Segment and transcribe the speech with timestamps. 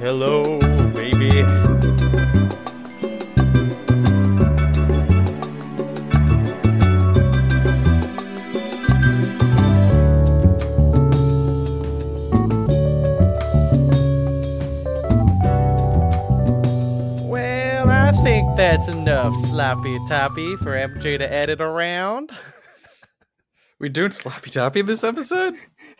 [0.00, 0.44] Hello,
[0.92, 1.42] baby.
[17.24, 22.30] Well, I think that's enough sloppy toppy for MJ to edit around.
[23.80, 25.54] We're doing sloppy toppy this episode?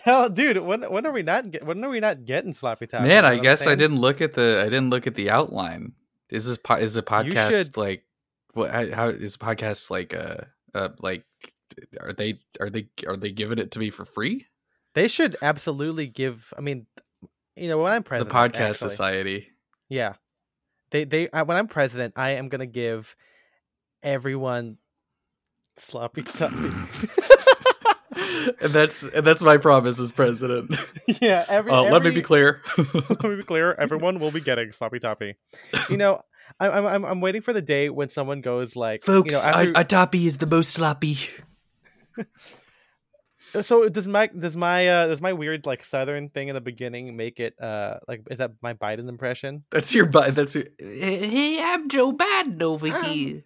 [0.08, 3.08] Hell, dude, when when are we not get, when are we not getting sloppy toppy?
[3.08, 5.28] Man, You know I guess I didn't look at the I didn't look at the
[5.28, 5.92] outline.
[6.30, 8.04] Is this po- is the podcast should- like
[8.54, 10.44] what how, how is the podcast like uh
[10.74, 11.24] uh like
[12.00, 14.46] are they are they are they giving it to me for free?
[14.94, 16.54] They should absolutely give.
[16.56, 16.86] I mean,
[17.54, 19.48] you know, when I'm president, The podcast actually, society.
[19.90, 20.14] Yeah,
[20.90, 23.14] they they I, when I'm president, I am gonna give
[24.02, 24.78] everyone
[25.76, 26.56] sloppy toppy.
[28.18, 30.74] and that's and that's my promise as president.
[31.20, 31.70] yeah, every.
[31.72, 32.60] Uh, let me be clear.
[32.94, 33.74] let me be clear.
[33.74, 35.36] Everyone will be getting sloppy toppy.
[35.88, 36.22] You know,
[36.60, 40.26] I'm I'm I'm waiting for the day when someone goes like, you know, after, toppy
[40.26, 41.16] is the most sloppy.
[43.62, 47.16] so does my does my uh does my weird like southern thing in the beginning
[47.16, 49.64] make it uh like is that my Biden impression?
[49.70, 50.34] That's your Biden.
[50.34, 53.44] that's your Hey, I'm Joe Biden over Um, here.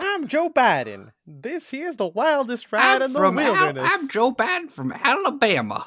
[0.00, 1.10] I'm Joe Biden.
[1.26, 3.90] This here's the wildest ride in the Al- wilderness.
[3.92, 5.86] I'm Joe Biden from Alabama.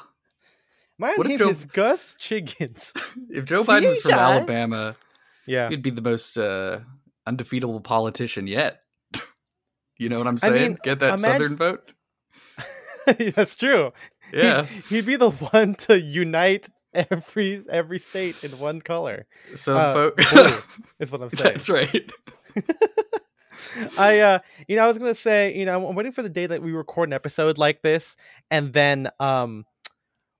[0.98, 2.92] My what name Joe- is Gus Chiggins.
[3.30, 4.96] If Joe Biden was from Alabama,
[5.46, 5.68] yeah.
[5.68, 6.80] he'd be the most uh,
[7.26, 8.80] undefeatable politician yet.
[9.98, 10.54] you know what I'm I saying?
[10.72, 11.92] mean, Get that imag- Southern vote.
[13.34, 13.92] That's true.
[14.30, 14.64] He'd- Yeah.
[14.88, 19.26] He'd, be the one to unite every every state in one color.
[19.54, 20.62] So, Uh, fo-
[21.00, 21.52] is what I'm saying.
[21.52, 22.10] that's right.
[23.98, 24.38] I uh
[24.68, 26.72] you know I was gonna say you know I'm waiting for the day that we
[26.72, 28.16] record an episode like this
[28.50, 29.64] and then um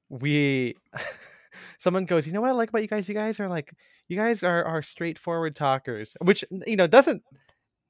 [0.09, 0.75] we
[1.79, 3.73] someone goes you know what I like about you guys you guys are like
[4.09, 7.23] you guys are are straightforward talkers which you know doesn't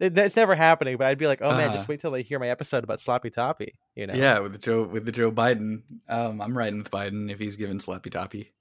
[0.01, 1.77] it, that's never happening but I'd be like oh man Uh-huh.
[1.77, 4.59] just wait till they hear my episode about sloppy toppy you know Yeah, with the
[4.59, 5.83] Joe with the Joe Biden.
[6.09, 8.53] Um, I'm riding with Biden if he's given sloppy toppy.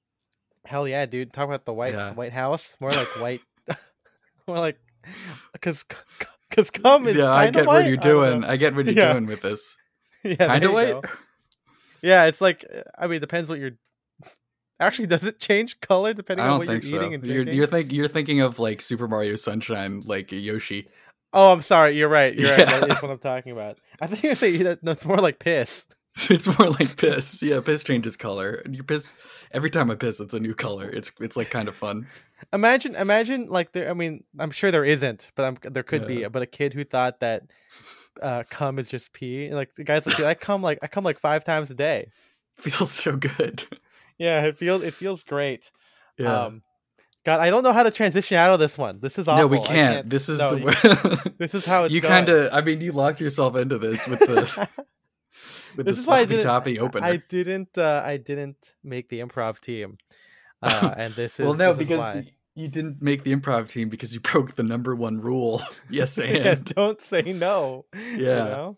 [0.66, 2.14] hell yeah dude talk about the white Yeah.
[2.14, 3.42] White House more like white
[4.48, 4.78] more like
[5.54, 5.84] because
[6.56, 8.42] because cum is Yeah, I get what you're doing.
[8.42, 8.48] know.
[8.48, 9.14] I, get what you're Yeah.
[9.14, 9.76] doing with this.
[10.24, 10.92] yeah, Kind of white.
[10.92, 11.02] go.
[12.02, 13.72] Yeah, it's like uh, I mean, it depends what you're.
[14.80, 16.96] Actually, does it change color depending I on what you're so.
[16.98, 20.88] eating and You're you're think you're thinking of like Super Mario Sunshine, like Yoshi.
[21.32, 21.96] Oh, I'm sorry.
[21.98, 22.36] You're right.
[22.38, 22.60] You're right.
[22.68, 22.80] Yeah.
[22.82, 23.78] That is what I'm talking about.
[24.02, 24.84] I think you say that.
[24.84, 25.86] No, it's more like piss.
[26.30, 27.42] It's more like piss.
[27.42, 28.62] Yeah, piss changes color.
[28.70, 29.14] Your piss
[29.52, 30.90] every time I piss, it's a new color.
[30.90, 32.08] It's it's like kind of fun.
[32.52, 33.90] Imagine, imagine like there.
[33.90, 36.26] I mean, I'm sure there isn't, but I'm there could be.
[36.28, 37.44] But a kid who thought that
[38.22, 39.46] uh, cum is just pee.
[39.48, 41.76] and, Like the guys like, "Dude, I come like I come like five times a
[41.76, 42.10] day.
[42.58, 43.66] Feels so good.
[44.20, 45.72] Yeah, it feels it feels great.
[46.18, 46.44] Yeah.
[46.46, 46.62] Um,
[47.26, 49.00] God, I don't know how to transition out of this one.
[49.02, 49.44] This is awful.
[49.44, 50.10] no, we I can't.
[50.10, 52.54] This is no, the This is how it's you kind of.
[52.54, 54.68] I mean, you locked yourself into this with the
[55.76, 56.44] with this the is why I didn't.
[56.44, 57.06] toppy opener.
[57.08, 57.78] I didn't.
[57.78, 59.98] Uh, I didn't make the improv team,
[60.62, 64.14] uh, and this is well, no, because the- you didn't make the improv team because
[64.14, 65.62] you broke the number one rule.
[65.90, 67.86] yes, and yeah, don't say no.
[67.96, 68.44] you Yeah.
[68.46, 68.78] know?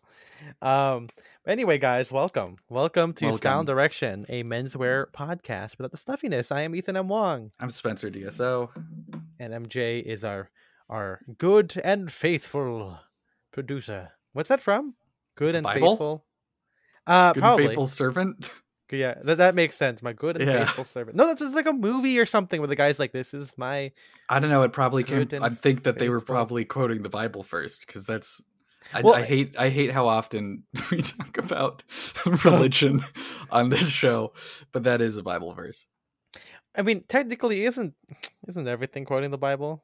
[0.62, 1.10] Um.
[1.48, 3.58] Anyway, guys, welcome, welcome to Style Welcome.
[3.60, 6.52] and Direction, a menswear podcast without the stuffiness.
[6.52, 7.08] I am Ethan M.
[7.08, 8.70] Wong, I'm Spencer DSO.
[9.40, 10.50] and MJ is our
[10.90, 13.00] our good and faithful
[13.52, 14.14] producer.
[14.34, 14.96] What's that from?
[15.36, 15.90] Good The and Bible?
[15.92, 16.26] faithful.
[17.08, 17.68] Uh, Good probably.
[17.68, 18.50] faithful servant.
[18.92, 20.04] Yeah, that, that makes sense.
[20.04, 20.60] My good and Yeah.
[20.60, 21.18] faithful servant.
[21.18, 23.92] No, that's just like a movie or something where the guy's like, "This is my."
[24.30, 24.62] I don't know.
[24.62, 25.28] It probably came.
[25.42, 28.44] I think that they were probably quoting the Bible first because that's.
[28.94, 29.56] I, Well, I hate.
[29.58, 31.82] I hate how often we talk about
[32.46, 33.04] religion
[33.50, 34.34] on this show,
[34.72, 35.88] but that is a Bible verse.
[36.76, 37.96] I mean, technically, isn't
[38.48, 39.84] isn't everything quoting the Bible?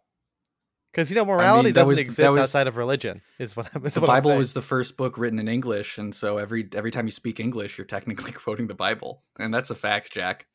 [0.92, 3.22] Because you know, morality that doesn't was- exist was- outside of religion.
[3.40, 3.86] Is what I'm.
[3.86, 6.92] Is The what Bible was the first book written in English, and so every every
[6.92, 10.48] time you speak English, you're technically quoting the Bible, and that's a fact, Jack.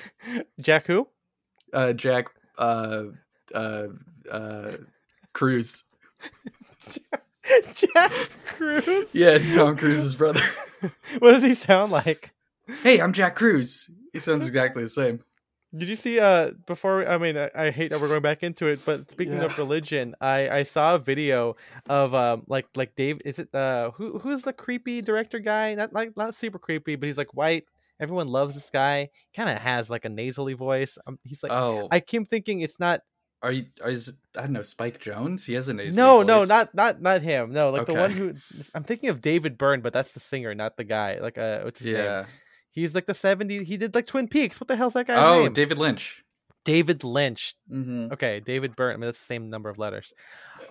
[0.60, 1.08] Jack who?
[1.72, 2.26] Uh, Jack.
[2.58, 3.04] Uh,
[3.54, 3.86] uh,
[4.30, 4.72] uh,
[5.32, 5.84] Cruz.
[7.74, 8.12] Jack
[8.46, 9.08] Cruz.
[9.14, 10.40] Yeah, it's Tom Cruise's brother.
[11.18, 12.32] What does he sound like?
[12.82, 13.90] hey, I'm Jack Cruz.
[14.12, 15.20] He sounds exactly the same.
[15.76, 16.18] Did you see?
[16.18, 19.34] Uh, before I mean, I, I hate that we're going back into it, but speaking
[19.34, 19.44] Yeah.
[19.44, 21.56] of religion, I I saw a video
[21.88, 23.20] of um like like Dave.
[23.24, 25.74] Is it uh who who's the creepy director guy?
[25.74, 27.64] Not like not super creepy, but he's like white.
[28.00, 29.10] Everyone loves this guy.
[29.36, 30.96] Kind of has like a nasally voice.
[31.06, 33.02] Um, he's like oh, I keep thinking it's not.
[33.42, 33.66] are you?
[33.84, 35.44] Is I don't know Spike Jonze?
[35.44, 37.52] He has a nasally No, no, not not not him.
[37.52, 38.34] No, like the one who
[38.74, 41.18] I'm thinking of David Byrne, but that's the singer, not the guy.
[41.20, 42.04] Like uh, what's his name?
[42.74, 42.80] Yeah.
[42.82, 43.64] He's like the 70s.
[43.64, 44.60] He did like Twin Peaks.
[44.60, 45.52] What the hell's that guy's Oh, name?
[45.52, 46.22] David Lynch.
[46.64, 47.54] David Lynch.
[47.72, 48.12] Mm-hmm.
[48.12, 48.92] Okay, David Byrne.
[48.92, 50.12] I mean, that's the same number of letters.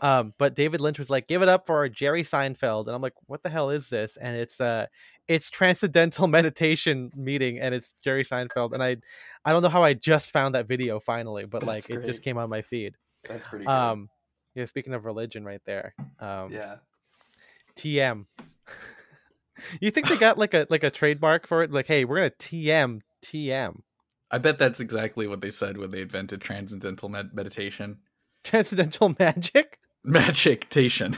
[0.02, 3.16] Um, but David Lynch was like, "Give it up for Jerry Seinfeld," and I'm like,
[3.26, 4.88] "What the hell is this?" And it's uh,
[5.28, 8.74] it's transcendental meditation meeting, and it's Jerry Seinfeld.
[8.74, 8.98] And I,
[9.44, 12.22] I don't know how I just found that video finally, but That's like it just
[12.22, 12.94] came on my feed.
[13.28, 14.10] That's pretty Um,
[14.54, 14.66] yeah.
[14.66, 15.96] Speaking of religion, right there.
[16.20, 16.76] Um, yeah.
[17.76, 18.26] TM.
[19.82, 21.72] you think they got like a like a trademark for it?
[21.72, 23.82] Like, hey, we're gonna TM TM
[24.30, 28.00] I bet that's exactly what they said when they invented transcendental med- meditation.
[28.44, 29.80] transcendental magic.
[30.04, 31.18] Magication.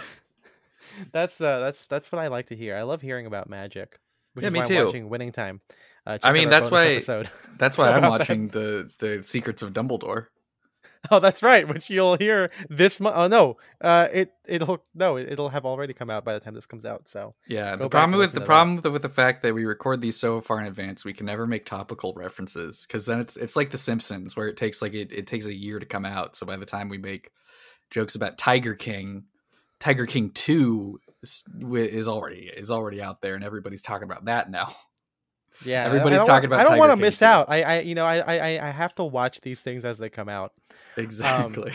[1.13, 2.75] That's uh that's that's what I like to hear.
[2.75, 3.99] I love hearing about magic.
[4.33, 4.85] Which Yeah, is me why I'm too.
[4.85, 5.61] watching Winning Time.
[6.05, 6.99] Uh, I mean, our that's why-
[7.57, 8.19] That's why I'm About that.
[8.19, 10.27] watching the the Secrets of Dumbledore.
[11.11, 11.67] oh, that's right.
[11.67, 13.15] Which you'll hear this month.
[13.15, 16.53] Oh no, uh, it it'll no, it, it'll have already come out by the time
[16.53, 17.07] this comes out.
[17.07, 20.01] So Yeah, the problem with the problem with the, with the fact that we record
[20.01, 23.55] these so far in advance, we can never make topical references because then it's it's
[23.55, 26.35] like The Simpsons, where it takes like it, it takes a year to come out.
[26.35, 27.31] So by the time we make
[27.89, 29.23] jokes about Tiger King,
[29.79, 34.75] Tiger King Two is already is already out there, and everybody's talking about that now.
[35.63, 37.25] yeah, Everybody's talking about I don't want to miss too.
[37.25, 37.49] out.
[37.49, 40.29] I, I you know I, I I have to watch these things as they come
[40.29, 40.53] out.
[40.97, 41.71] Exactly.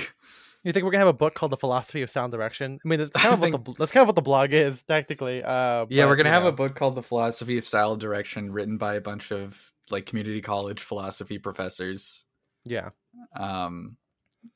[0.65, 2.79] You think we're gonna have a book called The Philosophy of Sound Direction?
[2.83, 5.43] I mean, that's kind of what the that's kind of what the blog is technically.
[5.43, 8.51] Uh, yeah, but, we're gonna have know, a book called The Philosophy of Style Direction,
[8.51, 12.25] written by a bunch of like community college philosophy professors.
[12.65, 12.91] Yeah,
[13.39, 13.99] Um,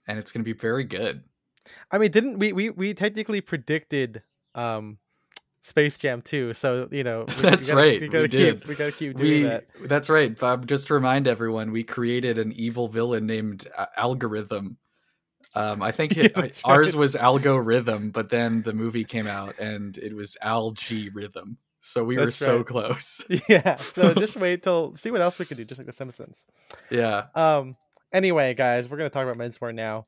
[0.06, 1.24] and it's gonna be very good.
[1.90, 4.22] I mean, didn't we we we technically predicted
[4.54, 4.96] um
[5.68, 8.68] Space Jam 2, so you know we- we gotta- right, We we gotta keep did.
[8.68, 9.66] we gotta keep doing we that.
[9.84, 14.78] that's right bob just to remind everyone we created an evil villain named uh, algorithm
[15.54, 17.00] um i think it, that's ours right.
[17.00, 22.16] was algorithm but then the movie came out and it was Al-G Rhythm so we
[22.18, 25.64] were That's so close Yeah, so just wait till see what else we can do,
[25.64, 26.44] just like The Simpsons.
[26.90, 27.76] yeah Um.
[28.12, 30.06] Anyway, guys, we're gonna talk about menswear now.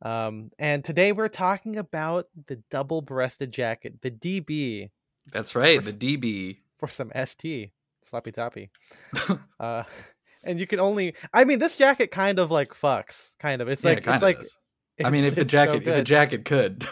[0.00, 4.90] Um, and today we're talking about the double-breasted jacket, the DB,
[5.30, 7.70] that's right the db for some ST,
[8.08, 8.70] sloppy toppy.
[9.60, 9.84] uh,
[10.44, 13.68] and you can only, I mean, this jacket kind of like fucks, kind of.
[13.68, 14.38] It's yeah, like it it's like.
[14.38, 14.56] does.
[15.04, 16.86] i mean if the it's so jacket if the jacket could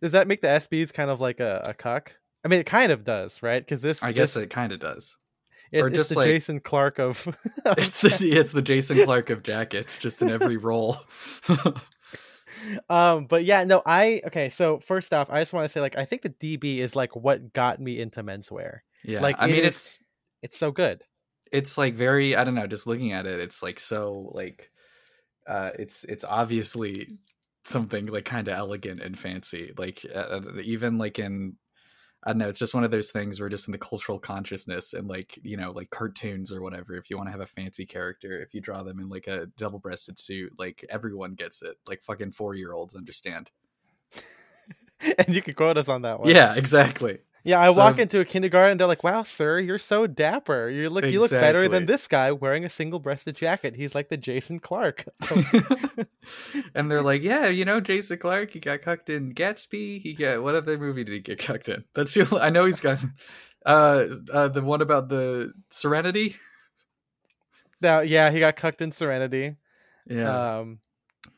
[0.00, 2.12] does that make the SBs kind of like a, a cuck?
[2.44, 3.60] I mean, it kind of does, right?
[3.60, 5.16] Because this, i guess this- it kind of does
[5.72, 7.26] it's, or just the like- Jason Clarke of.
[7.64, 10.98] of it's the it's the jason clarke of jackets just in every role
[12.88, 15.96] um but yeah no i okay so first off i just want to say like
[15.96, 18.80] i think the db is like what got me into menswear.
[19.04, 20.04] Yeah Like, i it mean is- it's
[20.42, 21.02] it's so good.
[21.52, 24.70] it's like very i don't know just looking at it it's like so like
[25.46, 27.08] uh it's it's obviously
[27.64, 31.54] something like kind of elegant and fancy like uh, uh, even like in
[32.24, 34.94] i don't know it's just one of those things where just in the cultural consciousness
[34.94, 37.86] and like you know like cartoons or whatever if you want to have a fancy
[37.86, 42.02] character if you draw them in like a double-breasted suit like everyone gets it like
[42.02, 43.50] fucking four year olds understand.
[45.18, 46.28] And you can quote us on that one.
[46.28, 50.06] Yeah exactly yeah i walk into a kindergarten and they're like wow sir you're so
[50.06, 50.68] dapper.
[50.68, 53.76] You look you look better than this guy wearing a single breasted jacket.
[53.76, 55.04] He's like the jason clarke.
[56.74, 60.00] And they're like, yeah, you know, Jason Clarke, he got cucked in Gatsby.
[60.00, 61.84] He got what other movie did he get cucked in?
[61.94, 62.98] That's the only, I know he's got
[63.66, 66.36] uh, uh the one about the Serenity.
[67.80, 69.56] now yeah he got cucked in serenity.
[70.06, 70.78] Yeah, um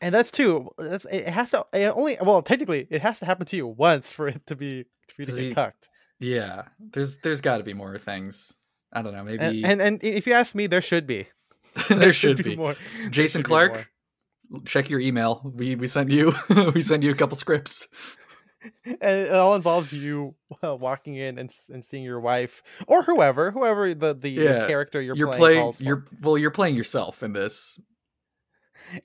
[0.00, 3.46] and that's too that's it has to it only well technically it has to happen
[3.46, 4.84] to you once for it to be
[5.14, 5.88] for you to get he- cucked
[6.20, 6.62] yeah.
[6.78, 8.56] There's there's got to be more things.
[8.92, 9.24] I don't know.
[9.24, 11.28] Maybe and, and and if you ask me there should be
[11.88, 12.56] there, should be.
[12.56, 12.76] more
[13.10, 13.88] Jason should be Clark,
[14.50, 14.60] more.
[14.64, 15.42] check your email.
[15.54, 16.32] We we sent you
[16.74, 17.88] we sent you a couple scripts.
[18.86, 23.50] and it all involves you uh, walking in and, and seeing your wife or whoever
[23.50, 25.74] whoever the the, the character you're, You're, playing, playing.
[25.80, 26.38] You're well.
[26.38, 27.78] You're playing yourself in this.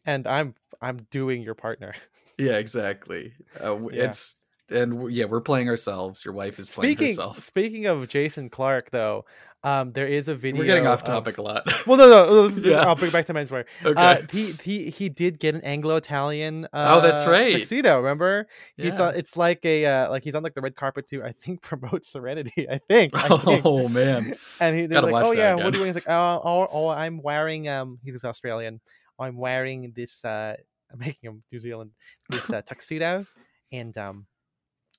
[0.05, 1.93] and i'm i'm doing your partner
[2.37, 3.33] Yeah, exactly.
[3.61, 4.05] Uh, Yeah.
[4.05, 4.37] It's
[4.71, 6.23] and yeah, we're playing ourselves.
[6.25, 7.43] Your wife is playing speaking herself.
[7.45, 9.25] speaking of jason clarke though
[9.63, 11.63] um there is a video We're getting off of- topic a lot.
[11.87, 12.81] well no no Yeah.
[12.87, 13.93] i'll bring it back to menswear okay.
[14.01, 17.53] uh he he he did get an anglo-italian uh, Oh, that's right.
[17.57, 18.47] tuxedo remember
[18.77, 19.07] he's Yeah.
[19.09, 21.61] on, it's like a uh, like he's on like the red carpet to i think
[21.71, 23.65] promote serenity i think, I think.
[23.65, 24.35] oh man.
[24.61, 25.75] and he, they're Gotta like, "Oh yeah, what again.
[25.75, 28.79] are you?" He's like, "Oh, oh, oh, I'm wearing um." He's Australian.
[29.19, 30.23] I'm wearing this.
[30.23, 30.55] uh
[30.91, 31.91] I'm making him New Zealand.
[32.29, 33.25] This uh, tuxedo,
[33.71, 34.25] and um,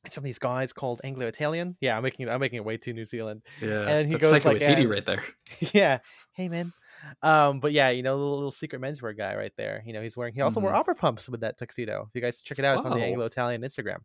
[0.04, 1.76] it's of these guys called Anglo Italian.
[1.80, 3.42] Yeah, I'm making I'm making it way too New Zealand.
[3.60, 3.86] Yeah.
[3.86, 5.22] And he goes like, uh, right there.
[5.72, 5.98] yeah.
[6.32, 6.72] Hey man.
[7.22, 9.82] Um, but yeah, you know, little, little secret menswear guy right there.
[9.86, 10.34] You know, he's wearing.
[10.34, 10.76] He also wore Mhm.
[10.76, 12.04] opera pumps with that tuxedo.
[12.08, 13.98] If you guys check it out, it's on the Anglo Italian Instagram.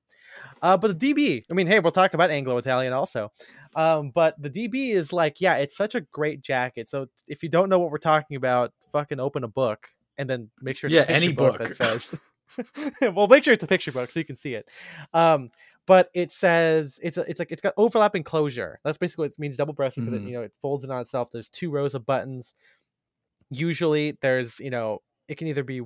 [0.62, 1.44] Uh, but the DB.
[1.52, 3.32] I mean, hey, we'll talk about Anglo Italian also.
[3.76, 6.90] Um, but the DB is like, yeah, it's such a great jacket.
[6.90, 9.88] So if you don't know what we're talking about, fucking open a book
[10.18, 11.68] and then make sure it's Yeah, a any book, book.
[11.68, 12.16] that says.
[13.14, 14.70] well, make sure it's a picture book so you can see it.
[15.14, 15.50] Um,
[15.88, 18.80] but it says it's a, it's like it's got overlapping closure.
[18.84, 20.24] That's basically what it means double breasted because Mhm.
[20.24, 21.30] it, you know it folds in on itself.
[21.32, 22.54] There's two rows of buttons.
[23.52, 25.82] Usually, there's you know it can either be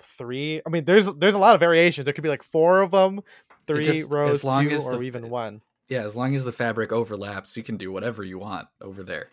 [0.00, 0.62] three.
[0.66, 2.04] I mean, there's there's a lot of variations.
[2.04, 3.20] There could be like four of them,
[3.66, 5.62] three just- as rows, long two, as or even one.
[5.88, 9.28] Yeah, as long as the fabric overlaps, you can do whatever you want over there.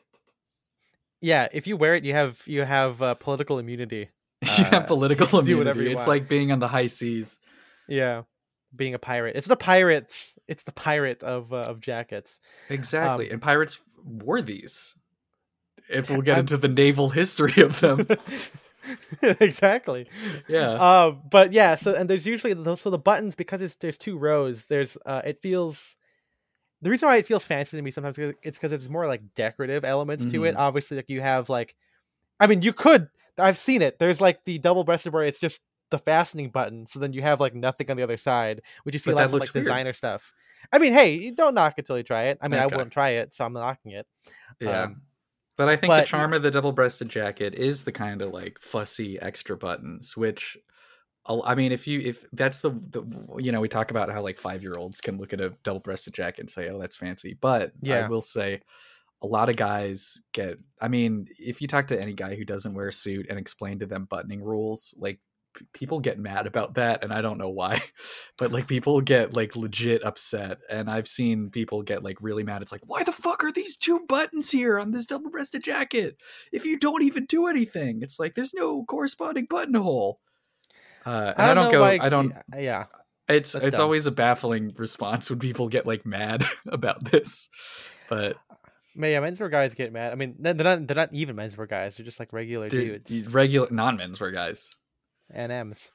[1.22, 4.10] Yeah, if you wear it, you have you have uh, political immunity.
[4.42, 5.92] you Uh, have political do immunity.
[5.92, 6.08] It's want.
[6.10, 7.40] like being on the high seas.
[7.88, 8.24] Yeah,
[8.78, 9.36] being a pirate.
[9.36, 10.34] It's the pirates.
[10.48, 12.40] It's the pirate of uh, of jackets.
[12.70, 13.28] Exactly.
[13.28, 14.96] Um, and pirates wore these.
[15.90, 18.08] If we'll get I'm- into the naval history of them.
[19.22, 20.08] exactly.
[20.48, 20.72] yeah.
[21.06, 24.18] Um, but yeah, so and there's usually those so the buttons because it's there's two
[24.18, 24.66] rows.
[24.66, 25.96] There's uh, it feels.
[26.82, 29.34] The reason why it feels fancy to me sometimes is it's because there's more like
[29.36, 30.54] decorative elements to it.
[30.56, 30.60] Mhm.
[30.60, 31.76] Obviously, like you have like,
[32.40, 33.10] I mean, you could.
[33.40, 33.98] I've seen it.
[33.98, 35.60] There's like the double breasted where it's just
[35.92, 36.86] the fastening button.
[36.88, 39.18] So then you have like nothing on the other side, which you see But a
[39.18, 39.66] lot of like weird.
[39.66, 40.34] designer stuff.
[40.72, 42.38] I mean, hey, you don't knock it till you try it.
[42.42, 42.64] I mean, Okay.
[42.74, 44.08] I wouldn't try it, so I'm knocking it.
[44.60, 44.84] Yeah.
[44.84, 45.02] Um,
[45.56, 48.34] but I think but- the charm of the double breasted jacket is the kind of
[48.34, 50.58] like fussy extra buttons, which
[51.26, 53.04] I'll- mean, if you if that's the, the
[53.38, 55.80] you know we talk about how like five year olds can look at a double
[55.80, 57.38] breasted jacket and say, oh, that's fancy.
[57.40, 58.06] But Yeah.
[58.06, 58.62] I will say,
[59.22, 60.58] a lot of guys get.
[60.80, 63.80] I mean, if you talk to any guy who doesn't wear a suit and explain
[63.80, 65.20] to them buttoning rules, like
[65.74, 67.82] people get mad about that, and I don't know why,
[68.38, 72.62] but like people get like legit upset, and I've seen people get like really mad.
[72.62, 76.22] It's like, why the fuck are these two buttons here on this double breasted jacket?
[76.52, 80.20] If you don't even do anything, it's like there's no corresponding buttonhole.
[81.06, 81.80] Uh, and I don't, know go.
[81.82, 82.34] why- I don't.
[82.58, 82.86] Yeah,
[83.30, 83.84] It's it's dumb.
[83.84, 87.50] always a baffling response when people get like mad about this.
[88.10, 88.36] But
[88.96, 90.12] yeah, menswear guys get mad.
[90.12, 91.96] I mean, they're not they're not even menswear guys.
[91.96, 94.70] They're just like regular they're dudes regular non menswear guys.
[95.32, 95.92] And M's.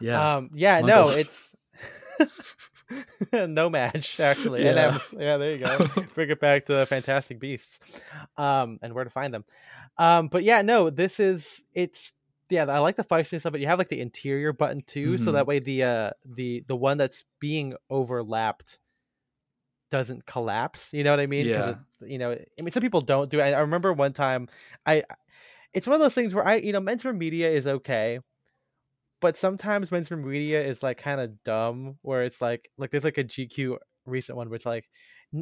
[0.00, 0.36] Yeah.
[0.36, 1.54] Um, yeah, no, it's
[3.32, 4.64] no match actually.
[4.64, 4.92] Yeah.
[4.92, 5.20] NMs.
[5.20, 5.86] Yeah, there you go.
[6.14, 7.78] Bring it back to Fantastic Beasts,
[8.36, 9.44] um, and where to find them.
[9.98, 12.12] Um, but yeah, no, this is it's
[12.50, 12.64] yeah.
[12.64, 13.60] I like the feistiness of it.
[13.60, 15.34] You have like the interior button too, so Mhm.
[15.34, 18.80] that way the uh the the one that's being overlapped
[19.90, 20.92] doesn't collapse.
[20.92, 21.46] You know what I mean?
[21.46, 21.70] Yeah.
[21.70, 21.76] it-
[22.06, 23.44] you know, I mean, some people don't do it.
[23.44, 24.48] I, I remember one time,
[24.84, 25.04] I
[25.72, 28.18] it's one of those things where I you know mentor media is okay
[29.24, 33.16] but sometimes menswear media is like kind of dumb where it's like like there's like
[33.16, 34.84] a gq recent one where it's like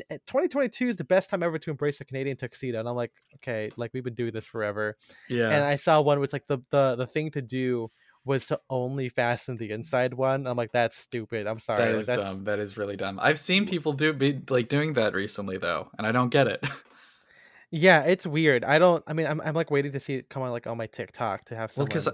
[0.09, 3.11] eh, 2022 is the best time ever to embrace the canadian tuxedo and i'm like
[3.35, 4.97] okay like we've been doing this forever
[5.29, 5.49] yeah.
[5.49, 7.91] and i saw one where it's like the, the the thing to do
[8.25, 12.01] was to only fasten the inside one i'm like that's stupid i'm sorry that like,
[12.03, 12.45] is that's dumb.
[12.45, 13.19] That is really dumb.
[13.21, 16.65] I've seen people do be like doing that recently though, and I don't get it.
[17.75, 20.43] yeah it's weird i don't i mean i'm, I'm like waiting to see it come
[20.43, 22.09] on like on my tiktok to have well, someone because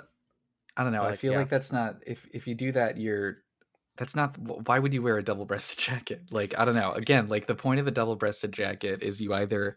[0.78, 1.02] I don't know.
[1.02, 1.38] I feel yeah.
[1.38, 3.38] like that's not if if you do that, you're
[3.96, 6.22] that's not why would you wear a double breasted jacket?
[6.30, 6.92] Like I don't know.
[6.92, 9.76] Again, like the point of the double breasted jacket is you either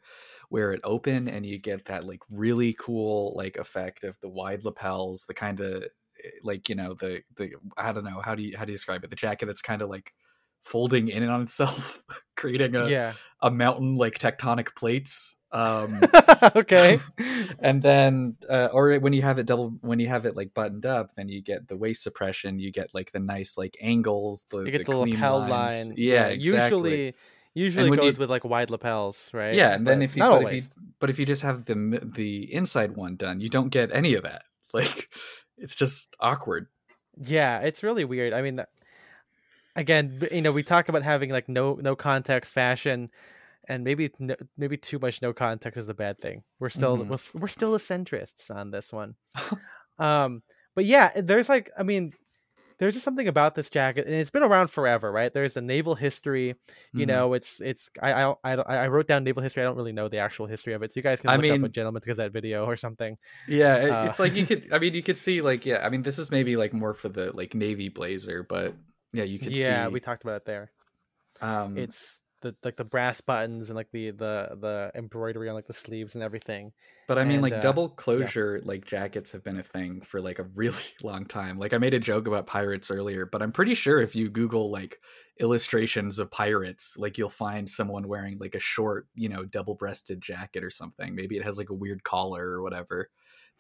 [0.51, 4.63] wear it open and you get that like really cool like effect of the wide
[4.63, 8.43] lapels, the kind of eh, like you know the the I don't know how do
[8.43, 9.10] you how do you describe it?
[9.10, 10.13] The jacket that's kind of like
[10.62, 12.03] folding in and on itself,
[12.38, 15.36] creating a yeah a mountain like tectonic plates.
[15.53, 16.00] Um
[16.55, 17.00] okay
[17.60, 20.86] and then uh, or when you have it double when you have it like buttoned
[20.86, 24.60] up then you get the waist suppression you get like the nice like angles the,
[24.60, 25.88] you get the, clean lapel lines.
[25.89, 25.93] line.
[25.98, 26.91] yeah, exactly.
[26.91, 27.15] Usually,
[27.53, 29.55] usually goes you- with like wide lapels, right?
[29.55, 30.63] yeah and then if you but if you
[31.00, 34.24] but if you just have the the inside one done you don't get any of
[34.24, 34.43] that
[34.74, 35.10] like
[35.58, 36.67] it's just awkward
[37.17, 38.31] Yeah, it's really weird.
[38.34, 38.63] I mean,
[39.75, 43.12] again, you know, we talk about having like no no context fashion,
[43.68, 46.44] and maybe no, maybe too much no context is a bad thing.
[46.60, 47.08] We're still Mhm.
[47.08, 49.15] we're, we're still the centrists on this one.
[50.00, 50.44] um,
[50.75, 52.13] but yeah, there's like, I mean.
[52.80, 55.32] There's just something about this jacket, and it's been around forever, right?
[55.32, 56.56] There's a naval history,
[56.96, 57.10] you Mhm.
[57.10, 57.34] know.
[57.34, 59.62] It's it's I I I I wrote down naval history.
[59.62, 61.46] I don't really know the actual history of it, so you guys can I look
[61.46, 63.20] up a mean- Gentleman's Gazette video or something.
[63.48, 65.89] yeah it- Uh, it's like you could i mean you could see like yeah i
[65.89, 68.74] mean this is maybe like more for the like navy blazer but
[69.13, 70.72] yeah you could Yeah, see we talked about it there.
[71.39, 75.67] um it's the like the brass buttons and like the the the embroidery on like
[75.67, 76.74] the sleeves and everything.
[77.07, 80.21] But I mean, And, like uh, double closure like jackets have been a thing for
[80.21, 81.57] like a really long time.
[81.57, 84.71] Like I made a joke about pirates earlier, but I'm pretty sure if you Google
[84.71, 85.00] like
[85.39, 90.63] illustrations of pirates, like you'll find someone wearing like a short, you know, double-breasted jacket
[90.63, 91.15] or something.
[91.15, 93.10] Maybe it has like a weird collar or whatever.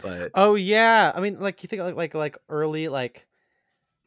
[0.01, 3.27] But Oh yeah, I mean like you think like like like early like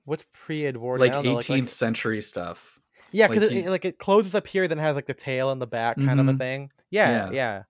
[0.05, 1.01] what's pre-Edwardian?
[1.01, 2.74] like I don't know, 18th like, like- century stuff.
[3.15, 5.59] Yeah, because like it, like it closes up here, then has like the tail in
[5.59, 6.39] the back, kind of a Mhm.
[6.39, 6.71] thing.
[6.91, 7.31] Yeah, Yeah.
[7.33, 7.63] yeah,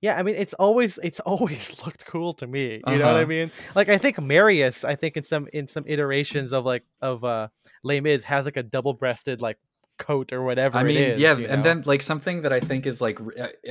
[0.00, 2.82] yeah, I mean, it's always it's always looked cool to me.
[2.86, 3.26] You know what I Uh-huh.
[3.26, 3.52] mean?
[3.74, 7.48] Like, I think Marius, I think in some in some iterations of like of uh
[7.82, 9.58] Les Mis has like a double breasted like
[9.98, 10.80] coat or whatever.
[10.80, 11.64] I mean, it is, yeah, you and know?
[11.64, 13.18] then like something that I think is like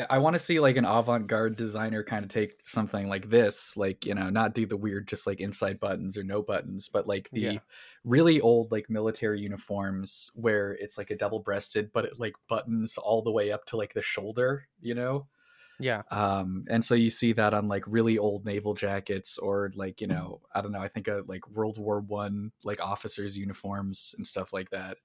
[0.09, 4.03] I want to see like an avant-garde designer kind of take something like this, like
[4.03, 7.29] you know, not do the weird just like inside buttons or no buttons, but like
[7.33, 7.59] the Yeah.
[8.03, 13.21] really old like military uniforms where it's like a double-breasted, but it like buttons all
[13.21, 15.27] the way up to like the shoulder, you know.
[15.79, 20.01] yeah, um and so you see that on like really old naval jackets or like
[20.01, 24.15] you know i don't know i think of like world war one like officers uniforms
[24.17, 24.97] and stuff like that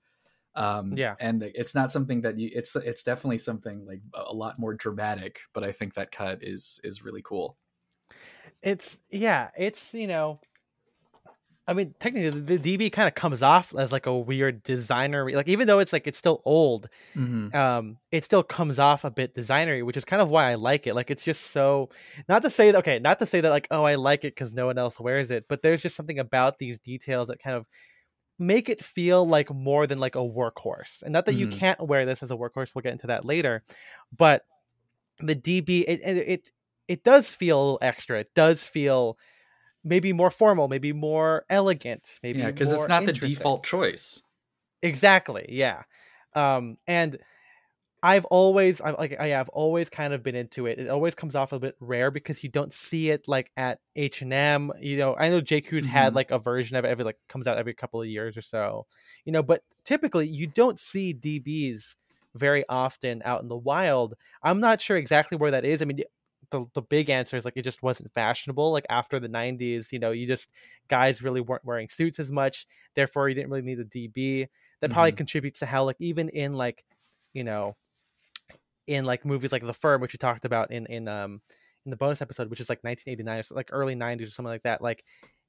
[0.55, 1.15] um Yeah.
[1.19, 5.41] and it's not something that you it's it's definitely something like a lot more dramatic
[5.55, 7.57] but i think that cut is is really cool
[8.63, 10.41] it's yeah, it's you know.
[11.65, 15.47] I mean, technically, the DB kind of comes off as like a weird designer, like
[15.47, 17.55] even though it's like it's still old, mm-hmm.
[17.57, 20.87] um it still comes off a bit designery which is kind of why i like
[20.89, 21.89] it like it's just so
[22.29, 24.55] not to say that okay not to say that like oh i like it because
[24.55, 27.65] no one else wears it but there's just something about these details that kind of
[28.43, 31.59] make it feel like more than like a workhorse and not that you Mhm.
[31.59, 33.65] can't wear this as a workhorse we'll get into that later
[34.17, 34.45] but
[35.21, 36.51] the db it it it,
[36.89, 39.19] it does feel extra it does feel
[39.85, 44.23] maybe more formal maybe more elegant maybe yeah because it's not the default choice
[44.83, 45.47] Exactly.
[45.49, 45.83] Yeah.
[46.35, 47.19] Um, and
[48.05, 50.81] I've always, I like, I have always kind of been into it.
[50.81, 54.23] It always comes off a bit rare because you don't see it like at H
[54.23, 54.73] and M.
[54.81, 55.61] You know, I know J.
[55.61, 56.17] Crew's had mm-hmm.
[56.17, 58.87] like a version of it every like comes out every couple of years or so.
[59.25, 61.95] You know, but typically you don't see DBs
[62.35, 64.15] very often out in the wild.
[64.43, 65.81] I'm not sure exactly where that is.
[65.81, 66.01] I mean.
[66.51, 69.99] The, the big answer is like it just wasn't fashionable like after the 90s you
[69.99, 70.51] know you just
[70.87, 74.49] guys really weren't wearing suits as much therefore you didn't really need a db
[74.81, 75.17] that probably mm-hmm.
[75.17, 76.85] contributes to how like even in like
[77.33, 77.75] you know
[78.87, 81.41] in like movies like the firm which we talked about in in um
[81.85, 84.51] in the bonus episode which is like 1989 or so, like early 90s or something
[84.51, 85.05] like that like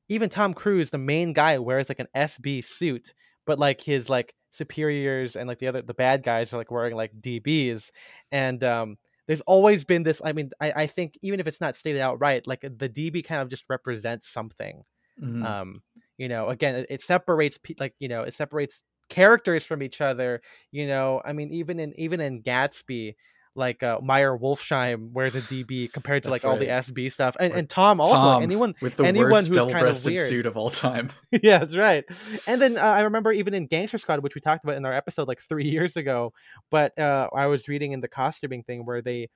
[0.09, 3.13] even tom cruise the main guy wears like an sb suit
[3.45, 6.96] but like his like superiors and like the other the bad guys are like wearing
[6.96, 7.89] like dbs
[8.31, 11.75] and um there's always been this i mean i, I think even if it's not
[11.75, 14.83] stated outright like the db kind of just represents something
[15.22, 15.46] Mhm.
[15.46, 15.83] um
[16.17, 20.01] you know again it, it separates pe- like you know it separates characters from each
[20.01, 23.16] other you know i mean even in even in gatsby
[23.55, 27.35] like uh meyer wolfsheim wears a db compared to That's like all the sb stuff
[27.39, 30.20] and, and tom also like, Tom, anyone with the anyone worst who's kind of double-breasted
[30.27, 31.11] suit of all time.
[31.44, 32.03] Yeah that's right.
[32.48, 34.94] And then uh, i remember even in gangster squad which we talked about in our
[34.94, 36.33] episode like three years ago
[36.72, 39.29] but uh i was reading in the costuming thing where they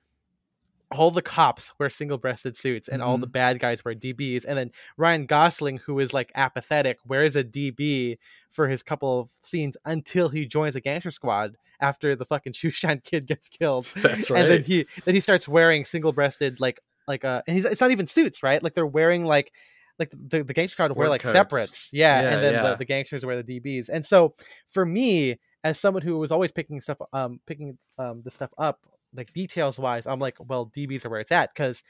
[0.90, 4.70] all the cops wear single-breasted suits and all the bad guys wear dbs and then
[4.96, 8.16] ryan gosling who is like apathetic wears a db
[8.50, 13.02] for his couple of scenes until he joins the gangster squad after the fucking shoeshine
[13.04, 14.42] kid gets killed that's right.
[14.42, 17.90] and then he then he starts wearing single-breasted like like uh and he's it's not
[17.90, 19.52] even suits right like they're wearing like
[19.98, 21.32] like the the gangster squad wear like coats.
[21.32, 22.70] separates yeah, Yeah, and then yeah.
[22.70, 24.34] the, the gangsters wear the dbs and so
[24.68, 28.80] for me as someone who was always picking stuff um picking um the stuff up
[29.14, 31.82] like details wise i'm like well dbs are where it's at because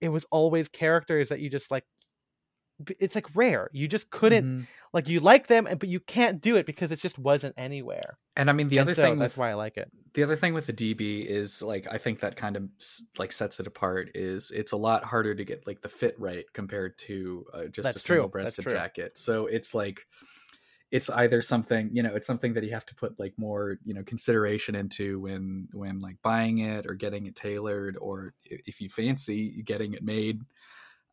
[0.00, 1.84] it was always characters that you just like
[2.98, 3.68] it's like rare.
[3.72, 4.66] You just couldn't Mhm.
[4.92, 8.18] like you like them but you can't do it because it just wasn't anywhere.
[8.34, 9.88] And i mean the And other so thing that's with- why i like it.
[10.14, 12.64] the other thing with the DB is like I think that kind of
[13.18, 16.44] like sets it apart is it's a lot harder to get like the fit right
[16.54, 19.16] compared to uh, just That's a single breasted jacket.
[19.16, 20.06] So it's like
[20.92, 23.94] it's either something you know it's something that you have to put like more you
[23.94, 28.88] know consideration into when when like buying it or getting it tailored or if you
[28.90, 30.42] fancy getting it made.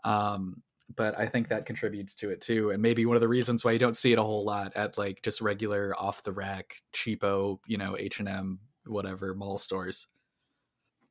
[0.03, 0.63] Um,
[0.95, 3.71] but I think that contributes to it too, and maybe one of the reasons why
[3.73, 7.59] you don't see it a whole lot at like just regular off the rack cheapo
[7.67, 10.07] you know H and M whatever mall stores.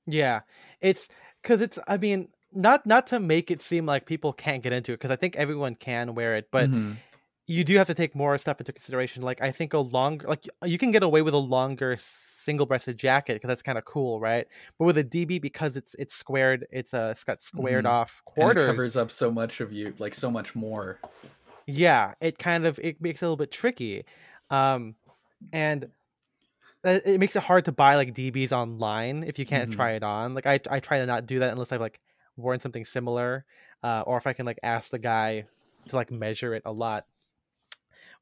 [0.06, 0.40] Yeah,
[0.80, 1.08] it's
[1.42, 1.78] because it's.
[1.86, 5.10] I mean, not not to make it seem like people can't get into it because
[5.10, 7.02] I think everyone can wear it, but Mhm.
[7.48, 9.22] You do have to take more stuff into consideration.
[9.24, 13.34] Like I think a longer, like you can get away with a longer single-breasted jacket
[13.34, 14.46] because that's kind of cool, right?
[14.78, 17.90] But with a DB because it's it's squared, it's uh it's got squared Mhm.
[17.90, 18.66] off quarters.
[18.66, 21.00] covers up so much of you, like so much more.
[21.66, 24.04] yeah it kind of it makes it a little bit tricky
[24.50, 24.94] um
[25.52, 25.90] and
[26.84, 29.74] it it makes it hard to buy like dbs online if you can't Mhm.
[29.74, 32.00] try it on like I, I try to not do that unless i've like
[32.38, 33.44] worn something similar
[33.82, 35.44] uh or if i can like ask the guy
[35.88, 37.04] to like measure it a lot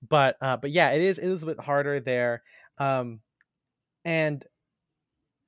[0.08, 2.42] but uh but yeah it is it is a bit harder there
[2.78, 3.20] um
[4.04, 4.44] and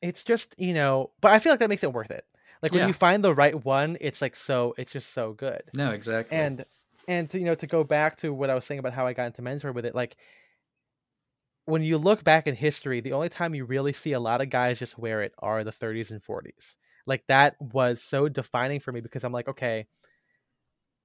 [0.03, 2.25] it's just you know but i feel like that makes it worth it
[2.63, 2.87] like when Yeah.
[2.89, 6.37] you find the right one it's like so it's just so good No, exactly.
[6.37, 6.65] and
[7.07, 9.13] and to, you know to go back to what i was saying about how i
[9.13, 10.17] got into menswear with it like
[11.67, 14.51] when you look back in history the only time you really see a lot of
[14.51, 18.93] guys just wear it are the 30s and 40s Like that was so defining for
[18.93, 19.87] me because I'm like, okay,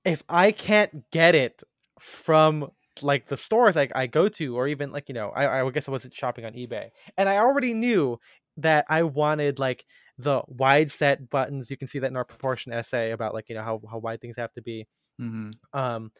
[0.06, 1.64] if I can't get it
[2.00, 2.70] from
[3.02, 5.88] like the stores I, I go to, or even like you know, I I guess
[5.88, 8.20] I wasn't shopping on eBay, and I already knew
[8.58, 9.86] that I wanted like
[10.18, 11.72] the wide set buttons.
[11.72, 14.22] You can see that in our proportion essay about like you know how how wide
[14.22, 14.88] things have to be.
[15.22, 15.52] Mm-hmm.
[15.74, 16.12] Um,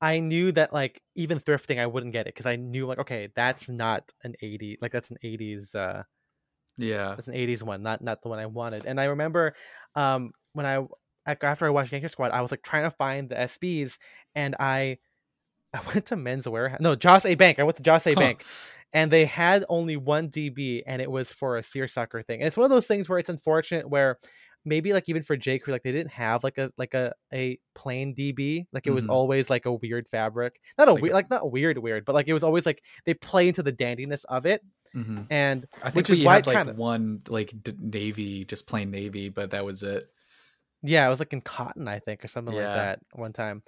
[0.00, 3.28] I knew that like even thrifting I wouldn't get it because I knew like okay
[3.34, 6.04] that's not an 80 like that's an 80s uh
[6.76, 7.16] Yeah.
[7.16, 9.54] that's an 80s one not not the one I wanted and I remember
[9.94, 10.86] um when I
[11.26, 13.98] after I watched Gangster Squad I was like trying to find the SBs
[14.34, 14.98] and I
[15.74, 16.80] I went to Men's Wearhouse.
[16.80, 17.24] No Jos.
[17.26, 17.34] A.
[17.34, 17.58] Bank.
[17.58, 18.14] I went to Joss A.
[18.14, 18.20] Huh.
[18.20, 18.44] Bank
[18.92, 22.40] and they had only one DB and it was for a seersucker thing.
[22.40, 24.18] And it's one of those things where it's unfortunate where
[24.64, 25.58] maybe like even for J.
[25.58, 29.06] Crew like they didn't have like a like a a plain DB like it was
[29.06, 29.10] Mhm.
[29.10, 30.60] always like a weird fabric.
[30.76, 33.14] Not a Like weird like not weird weird but like it was always like they
[33.14, 34.60] play into the dandiness of it
[34.92, 38.44] hmm and I think Which we is why had like kinda- one like d- navy,
[38.44, 40.10] just plain navy, but that was it.
[40.82, 43.62] Yeah it was like in cotton I think or something like that one time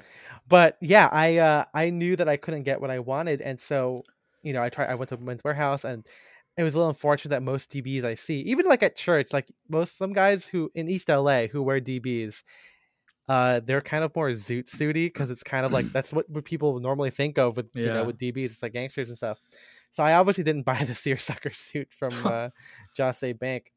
[0.48, 4.02] but yeah I uh I knew that I couldn't get what I wanted and so
[4.42, 6.06] you know I tried I went to Men's Wearhouse and
[6.56, 9.50] it was a little unfortunate that most DBs I see, even like at church, like
[9.68, 12.42] most some guys who in East LA who wear DBs,
[13.28, 16.78] uh, they're kind of more zoot suity because it's kind of like that's what, people
[16.80, 18.50] normally think of with you know with DBs.
[18.50, 19.38] It's like gangsters and stuff.
[19.90, 22.50] So I obviously didn't buy the seersucker suit from uh,
[22.94, 23.22] Jos.
[23.22, 23.72] A Bank,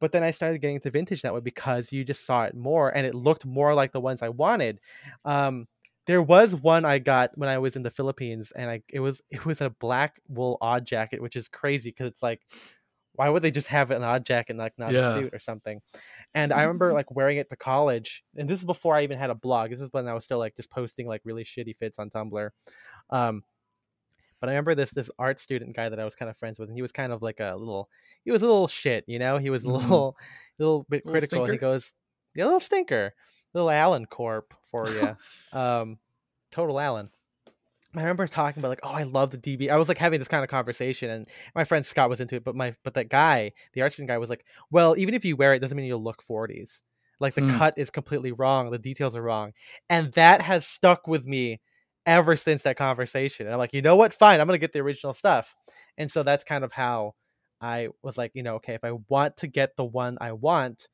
[0.00, 2.94] but then I started getting into vintage that way because you just saw it more
[2.94, 4.80] and it looked more like the ones I wanted.
[5.24, 5.66] Um,
[6.06, 9.20] there was one I got when I was in the Philippines, and I it was
[9.30, 12.42] it was a black wool odd jacket, which is crazy because it's like,
[13.12, 14.94] why would they just have an odd jacket and like not Yeah.
[14.94, 15.80] a suit or something?
[16.34, 19.30] And I remember like wearing it to college, and this is before I even had
[19.30, 19.70] a blog.
[19.70, 22.50] This is when I was still like just posting like really shitty fits on Tumblr.
[23.10, 23.44] Um,
[24.40, 26.68] but I remember this this art student guy that I was kind of friends with,
[26.68, 27.88] and he was kind of like a little
[28.24, 29.38] he was a little shit, you know.
[29.38, 30.16] He was a little
[30.58, 31.44] little bit Little critical.
[31.44, 31.92] and he goes,
[32.34, 33.14] "Yeah, little stinker,
[33.54, 35.16] little Allen Corp for you."
[35.58, 35.98] um,
[36.50, 37.10] total Allen.
[37.96, 39.70] I remember talking about like, oh, I love the DB.
[39.70, 42.44] I was like having this kind of conversation, and my friend Scott was into it,
[42.44, 45.36] but my but that guy, the art student guy, was like, well, even if you
[45.36, 46.82] wear it, doesn't mean you'll look forties.
[47.18, 47.56] Like the Hmm.
[47.56, 49.52] cut is completely wrong, the details are wrong,
[49.88, 51.60] and that has stuck with me
[52.08, 53.46] ever since that conversation.
[53.46, 54.14] And I'm like, you know what?
[54.14, 55.54] Fine, I'm gonna get the original stuff.
[55.98, 57.12] And so that's kind of how
[57.60, 60.88] I was like, you know, okay, if I want to get the one I want,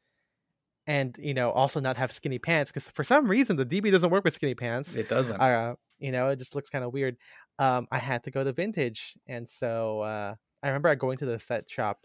[0.86, 4.10] and you know, also not have skinny pants, because for some reason the DB doesn't
[4.10, 5.40] work with skinny pants It doesn't.
[5.40, 7.16] uh, you know, it just looks kind of weird.
[7.60, 11.38] Um, I had to go to vintage, and so uh, I remember going to the
[11.38, 12.00] set shop,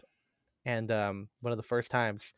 [0.64, 2.32] and um, one of the first times,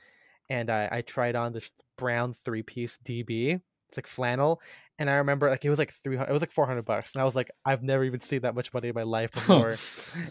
[0.48, 3.60] and I, I tried on this brown three piece DB.
[3.92, 4.62] It's like flannel,
[4.98, 7.12] and I remember like it was like three hundred, it was like four hundred bucks,
[7.12, 9.74] and I was like, I've never even seen that much money in my life before.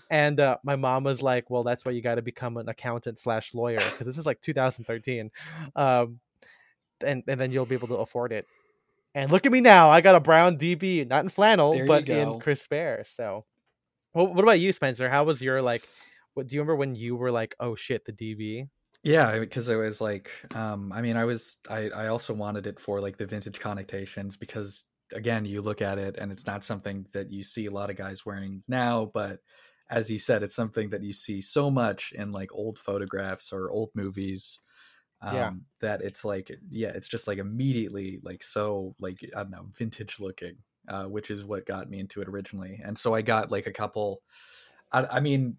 [0.10, 3.20] and uh, my mom was like, "Well, that's why you got to become an accountant
[3.20, 5.30] slash lawyer because this is like 2013,
[5.76, 6.20] um,
[7.06, 8.48] and and then you'll be able to afford it."
[9.14, 9.92] And look at me now.
[9.92, 13.06] I got a brown DB, not in flannel, There but in Crispaire.
[13.06, 13.46] So,
[14.14, 15.08] what, what about you, Spencer?
[15.08, 15.88] How was your like?
[16.34, 18.70] What do you remember when you were like, "Oh shit, the DB"?
[19.04, 22.80] Yeah, because it was like, um, I mean, I was, I, I also wanted it
[22.80, 27.08] for like the vintage connotations because again, you look at it and it's not something
[27.12, 29.40] that you see a lot of guys wearing now, but
[29.90, 33.72] as you said, it's something that you see so much in like old photographs or
[33.72, 34.60] old movies.
[35.22, 35.52] Um, Yeah.
[35.82, 40.20] that it's like, yeah, it's just like immediately like so like I don't know, vintage
[40.20, 42.82] looking, uh, which is what got me into it originally.
[42.84, 44.24] And so I got like a couple.
[44.92, 45.58] I, I mean,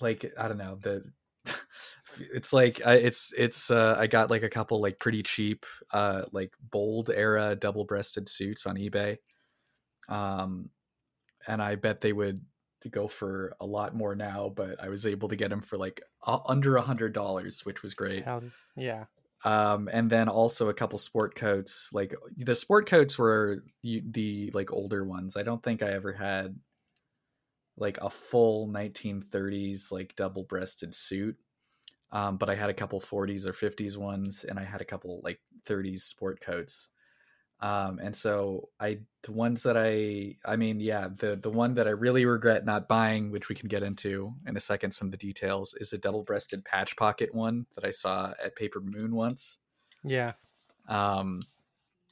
[0.00, 1.12] like I don't know the
[2.20, 6.24] it's like I, it's it's uh, I got like a couple like pretty cheap uh
[6.32, 9.18] like bold era double breasted suits on eBay,
[10.08, 10.70] um,
[11.48, 12.44] and I bet they would
[12.90, 16.02] go for a lot more now, but I was able to get them for like
[16.26, 18.24] uh, under a hundred dollars, which was great.
[18.24, 18.42] Hell,
[18.76, 19.06] yeah,
[19.44, 21.90] Um, and then also a couple sport coats.
[21.92, 25.36] Like the sport coats were you, the like older ones.
[25.36, 26.58] I don't think I ever had
[27.76, 31.36] like a full 1930s like double breasted suit.
[32.12, 35.20] Um, but I had a couple 40s or 50s ones, and I had a couple
[35.24, 36.88] like 30s sport coats.
[37.58, 41.86] Um, and so I the ones that I I mean yeah the the one that
[41.88, 45.12] I really regret not buying, which we can get into in a second, some of
[45.12, 49.14] the details, is a double breasted patch pocket one that I saw at Paper Moon
[49.14, 49.58] once
[50.06, 50.32] yeah.
[50.88, 51.40] um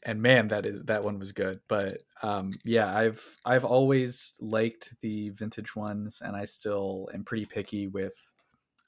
[0.04, 4.94] and man that is that one was good but um yeah i've i've always liked
[5.00, 8.14] the vintage ones and i still am pretty picky with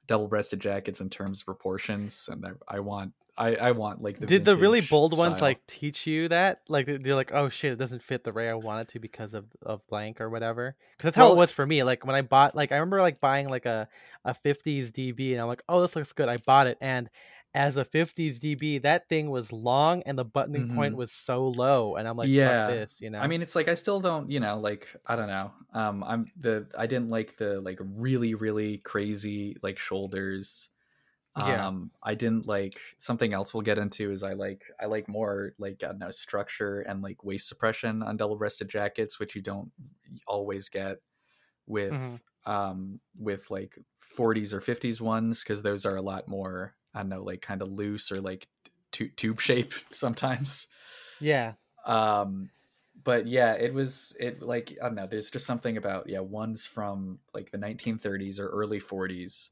[0.06, 4.18] double breasted jackets in terms of proportions and i, I want I, I want like
[4.18, 6.60] the Did the really bold ones like teach you that?
[6.68, 9.34] Like they're like, "Oh shit, it doesn't fit the way I want it to because
[9.34, 11.82] of of blank or whatever." Because that's how it was for me.
[11.82, 13.88] Like when I bought, like I remember like buying like a
[14.24, 17.10] a '50s DB, and I'm like, "Oh, this looks good." I bought it, and
[17.56, 20.98] as a 50s DB, that thing was long and the buttoning point Mhm.
[20.98, 22.66] was so low, and I'm like, Yeah.
[22.66, 23.18] this, you know.
[23.18, 25.52] I mean, it's like I still don't, you know, like I don't know.
[25.72, 30.68] Um, I'm the I didn't like the like really really crazy like shoulders.
[31.36, 31.68] Yeah.
[31.68, 35.54] Um, I didn't like something else we'll get into is I like I like more
[35.58, 39.42] like I don't know structure and like waist suppression on double breasted jackets, which you
[39.42, 39.72] don't
[40.28, 40.98] always get
[41.66, 42.20] with Mhm.
[42.46, 47.10] um with like 40s or 50s ones because those are a lot more I don't
[47.10, 48.48] know like kind of loose or like
[48.92, 50.68] tu- tube shape sometimes
[51.18, 52.50] yeah, um
[53.02, 56.64] but yeah it was it like i don't know there's just something about yeah ones
[56.64, 59.50] from like the 1930s or early 40s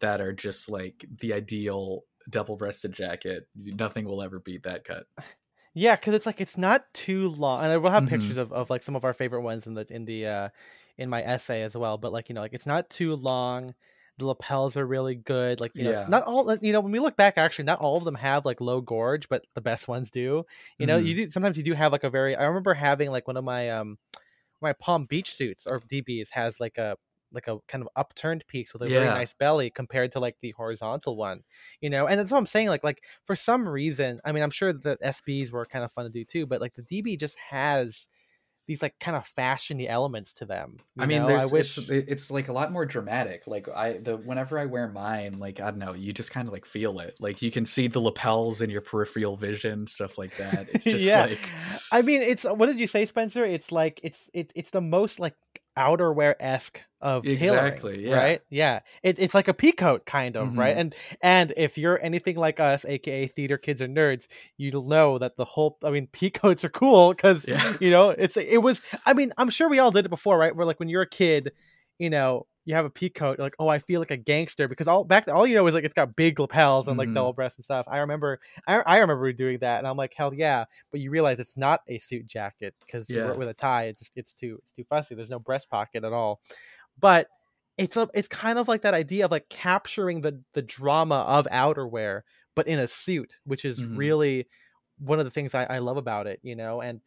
[0.00, 5.06] that are just like the ideal double-breasted jacket nothing will ever beat that cut
[5.74, 8.06] yeah, because it's like it's not too long, and I will have Mhm.
[8.06, 10.48] pictures of, of like some of our favorite ones in the in the uh
[10.96, 11.98] in my essay as well.
[11.98, 13.74] But like you know, like it's not too long.
[14.18, 15.60] The lapels are really good.
[15.60, 16.06] Like you know, Yeah.
[16.06, 16.80] not all you know.
[16.80, 19.60] When we look back, actually, not all of them have like low gorge, but the
[19.60, 20.44] best ones do.
[20.78, 22.34] You know, you do sometimes you do have like a very.
[22.36, 23.98] I remember having like one of my um
[24.60, 26.96] my Palm Beach suits or DBs has like a
[27.32, 29.10] like a kind of upturned peaks with a very Yeah.
[29.10, 31.42] nice belly compared to like the horizontal one,
[31.80, 32.06] you know.
[32.06, 32.68] And that's what I'm saying.
[32.68, 36.04] Like like for some reason, I mean, I'm sure the SBs were kind of fun
[36.06, 38.08] to do too, but like the DB just has
[38.66, 40.76] these like kind of fashiony elements to them.
[40.96, 41.78] you I mean, I wish.
[41.78, 43.46] it's, it's like a lot more dramatic.
[43.46, 46.52] Like I the whenever I wear mine, like I don't know, you just kind of
[46.52, 47.16] like feel it.
[47.20, 50.68] Like you can see the lapels in your peripheral vision, stuff like that.
[50.72, 51.48] It's just yeah, like
[51.92, 53.44] I mean, it's what did you say, Spencer?
[53.44, 55.34] It's like it's it's it's the most like
[55.76, 58.16] outerwear esque of tailoring, Exactly, yeah.
[58.16, 58.40] right?
[58.48, 60.74] Yeah, it, it's like a peacoat kind of, right?
[60.76, 60.80] Mhm.
[60.80, 65.36] And and if you're anything like us, aka theater kids or nerds, you'll know that
[65.36, 65.78] the whole.
[65.84, 67.76] I mean, peacoats are cool because Yeah.
[67.80, 68.80] you know it's it was.
[69.04, 70.54] I mean, I'm sure we all did it before, right?
[70.56, 71.52] Where like when you're a kid,
[71.98, 72.46] you know.
[72.66, 75.28] You have a peacoat, you're like, oh, I feel like a gangster because all back
[75.28, 77.14] all you know is like it's got big lapels and like Mhm.
[77.14, 77.86] double breasts and stuff.
[77.88, 80.66] I remember, I, I remember doing that, and I'm like, hell yeah!
[80.90, 83.36] But you realize it's not a suit jacket because you wear Yeah.
[83.36, 83.84] with a tie.
[83.86, 85.14] It's just it's too it's too fussy.
[85.14, 86.40] There's no breast pocket at all.
[86.98, 87.28] But
[87.78, 91.46] it's a it's kind of like that idea of like capturing the the drama of
[91.48, 92.22] outerwear,
[92.54, 93.94] but in a suit, which is Mhm.
[93.94, 94.48] really
[94.98, 96.40] one of the things I, I love about it.
[96.42, 97.00] You know, and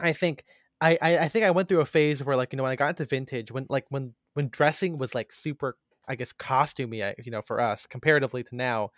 [0.00, 0.44] I think
[0.80, 2.76] I, I I think I went through a phase where like you know when I
[2.76, 7.30] got into vintage when like when when dressing was like super I guess costumey you
[7.30, 8.90] know for us comparatively to now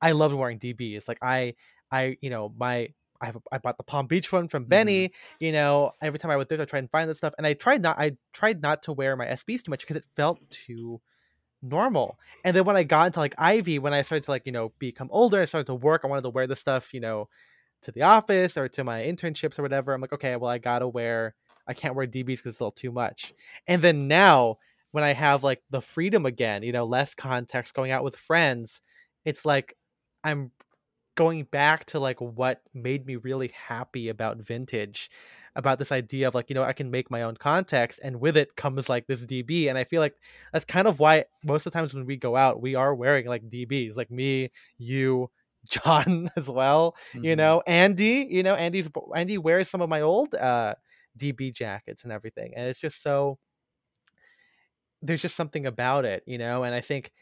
[0.00, 1.54] I loved wearing DBs like I
[1.90, 2.88] I you know my
[3.20, 4.70] I have a, I bought the Palm Beach one from mm-hmm.
[4.70, 7.46] Benny you know every time I would there I try and find that stuff and
[7.46, 10.38] I tried not I tried not to wear my SBs too much because it felt
[10.50, 11.00] too
[11.62, 14.52] normal and then when I got into like Ivy when I started to like you
[14.52, 17.28] know become older I started to work I wanted to wear the stuff you know
[17.84, 19.92] to the office or to my internships or whatever.
[19.92, 21.34] I'm like, okay, well, I gotta wear.
[21.66, 23.32] I can't wear DBs because it's a little too much.
[23.66, 24.58] And then now,
[24.92, 28.80] when I have like the freedom again, you know, less context, going out with friends,
[29.24, 29.76] it's like
[30.22, 30.52] I'm
[31.14, 35.10] going back to like what made me really happy about vintage
[35.56, 38.36] about this idea of like you know i can make my own context and with
[38.36, 40.14] it comes like this db and i feel like
[40.52, 43.26] that's kind of why most of the times when we go out we are wearing
[43.26, 45.30] like dbs like me you
[45.64, 47.36] john as well you Mhm.
[47.36, 50.74] know andy you know andy's andy wears some of my old uh
[51.18, 53.38] db jackets and everything and it's just so
[55.02, 57.12] there's just something about it you know and i think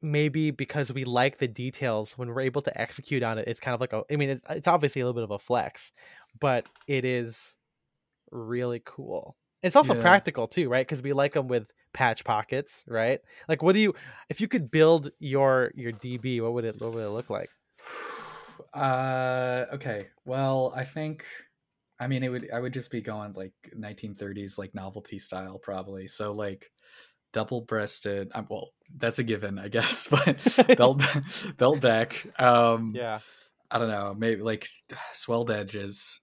[0.00, 3.74] maybe because we like the details when we're able to execute on it it's kind
[3.74, 5.92] of like a i mean it's, it's obviously a little bit of a flex
[6.40, 7.56] but it is
[8.32, 9.94] really cool it's also Yeah.
[9.94, 13.94] practical too right because we like them with patch pockets right like what do you
[14.28, 17.50] if you could build your your db what would it what would it look like
[18.72, 20.06] Uh, okay.
[20.24, 21.26] Well, I think,
[22.00, 26.06] I mean, it would, I would just be going like 1930s, like novelty style, probably.
[26.06, 26.70] So like
[27.34, 28.30] double breasted.
[28.34, 30.08] Um, well, that's a given, I guess.
[30.08, 31.02] But belt,
[31.58, 32.26] belt back.
[32.40, 33.18] Um, yeah
[33.72, 34.14] I don't know.
[34.16, 34.68] Maybe like
[35.12, 36.20] swelled edges.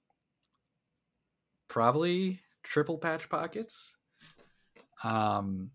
[1.67, 3.95] Probably triple patch pockets.
[5.03, 5.71] Um,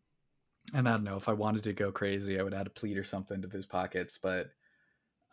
[0.74, 2.98] and I don't know if I wanted to go crazy, I would add a pleat
[2.98, 4.18] or something to those pockets.
[4.22, 4.50] But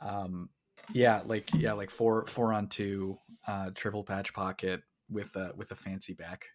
[0.01, 0.49] um,
[0.93, 5.71] yeah, like yeah, like four four on two, uh, triple patch pocket with a with
[5.71, 6.45] a fancy back.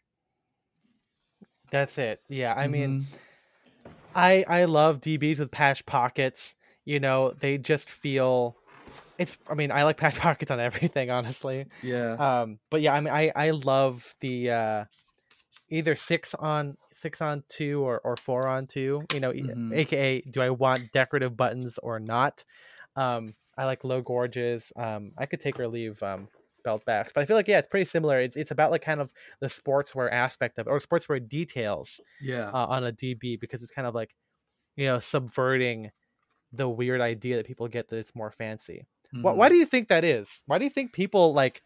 [1.71, 3.05] that's it yeah i mean Mhm.
[4.15, 6.57] I I love DBs with patch pockets.
[6.85, 8.57] You know, they just feel
[9.19, 11.67] it's I mean, I like patch pockets on everything, honestly.
[11.83, 14.85] yeah, Um but yeah, I mean I I love the uh
[15.71, 19.73] either 6 on 6 on 2 or or 4 on 2, you know, Mhm.
[19.73, 22.45] aka do I want decorative buttons or not?
[22.97, 24.73] Um I like low gorges.
[24.77, 26.29] Um I could take or leave um
[26.65, 28.21] belt backs, but I feel like yeah, it's pretty similar.
[28.21, 32.67] It's it's about like kind of the sportswear aspect of or sportswear details yeah, uh,
[32.69, 34.15] on a DB because it's kind of like
[34.77, 35.91] you know subverting
[36.53, 38.87] the weird idea that people get that it's more fancy.
[39.13, 39.23] Mhm.
[39.23, 40.43] Why, why do you think that is?
[40.47, 41.63] Why do you think people like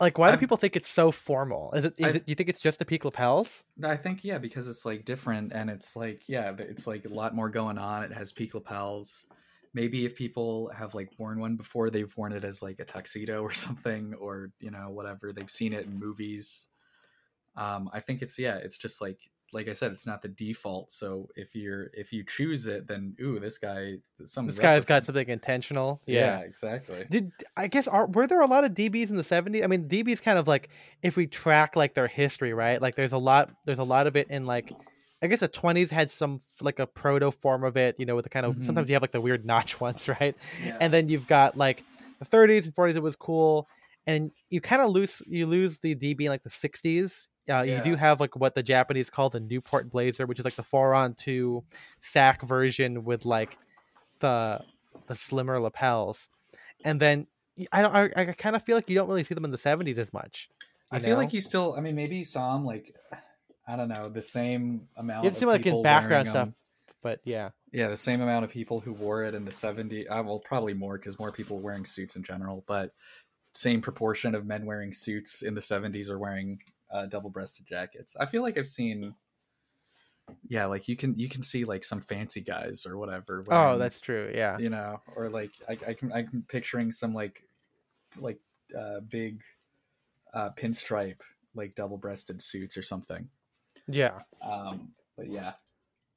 [0.00, 1.72] like why do I'm- people think it's so formal?
[1.72, 3.64] Is it is I- it do you think it's just the peak lapels?
[3.82, 7.34] I think yeah, because it's like different and it's like yeah, it's like a lot
[7.34, 8.02] more going on.
[8.04, 9.26] It has peak lapels.
[9.74, 13.42] Maybe if people have like worn one before, they've worn it as like a tuxedo
[13.42, 15.32] or something, or you know whatever.
[15.32, 16.68] They've seen it in movies.
[17.56, 19.18] Um, I think it's yeah, it's just like
[19.52, 20.90] like I said, it's not the default.
[20.90, 25.04] So if you're if you choose it, then ooh, this guy, some This guy's got
[25.04, 26.00] something intentional.
[26.06, 27.04] yeah, exactly.
[27.10, 29.62] Did I guess are were there a lot of DBs in the 70s?
[29.64, 30.68] I mean, DBs kind of like
[31.02, 32.80] if we track like their history, right?
[32.82, 34.72] Like there's a lot there's a lot of it in like
[35.22, 38.24] I guess the 20s had some like a proto form of it, you know, with
[38.24, 38.64] the kind of Mhm.
[38.64, 40.36] sometimes you have like the weird notch ones, right?
[40.64, 40.76] Yeah.
[40.80, 41.82] And then you've got like
[42.18, 43.68] the 30s and 40s it was cool
[44.06, 47.28] and you kind of lose you lose the DB in like the 60s.
[47.48, 50.56] Uh, You do have like what the Japanese call the Newport Blazer, which is like
[50.56, 51.64] the four on two
[52.00, 53.56] sack version with like
[54.20, 54.60] the
[55.06, 56.28] the slimmer lapels,
[56.84, 57.26] and then
[57.72, 57.94] I don't.
[57.94, 60.12] I, I kind of feel like you don't really see them in the seventies as
[60.12, 60.48] much.
[60.90, 61.74] I you feel like you still.
[61.76, 62.94] I mean, maybe you saw him like
[63.66, 65.24] I don't know the same amount.
[65.24, 66.50] You see like in background stuff,
[67.02, 70.06] but yeah, Yeah, the same amount of people who wore it in the 70s.
[70.08, 72.92] Uh, well, probably more because more people wearing suits in general, but
[73.54, 78.16] same proportion of men wearing suits in the 70s are wearing uh, double-breasted jackets.
[78.18, 79.14] I feel like I've seen
[80.48, 83.44] yeah, like you can you can see like some fancy guys or whatever.
[83.48, 84.30] oh, that's true.
[84.34, 87.42] Yeah, you know, or like I, I can I'm picturing some like
[88.18, 88.40] like
[88.76, 89.40] uh big
[90.34, 91.20] uh pinstripe
[91.54, 93.28] like double-breasted suits or something.
[93.88, 95.52] yeah, Um but yeah.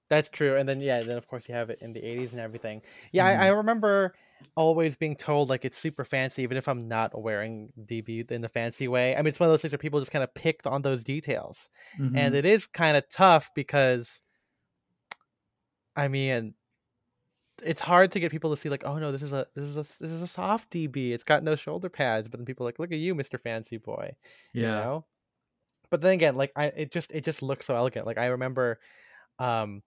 [0.09, 0.57] that's true.
[0.57, 2.81] And then yeah, then of course you have it in the eighties and everything.
[3.11, 3.39] Yeah, Mhm.
[3.39, 4.15] I, I remember
[4.55, 8.49] always being told like it's super fancy, even if I'm not wearing DB in the
[8.49, 9.13] fancy way.
[9.15, 11.03] I mean, it's one of those things where people just kind of pick on those
[11.03, 11.69] details.
[11.97, 12.35] and Mhm.
[12.35, 14.21] it is kind of tough because
[15.95, 16.53] i mean
[17.61, 19.75] it's hard to get people to see like oh no this is a this is
[19.75, 22.69] a this is a soft db it's got no shoulder pads but then people are
[22.69, 24.15] like look at you mr fancy boy
[24.53, 24.61] yeah.
[24.61, 25.05] you know
[25.89, 28.79] but then again like i it just it just looks so elegant like i remember
[29.39, 29.81] um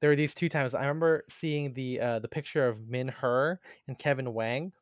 [0.00, 3.60] there were these two times i remember seeing the uh the picture of min her
[3.86, 4.72] and kevin wang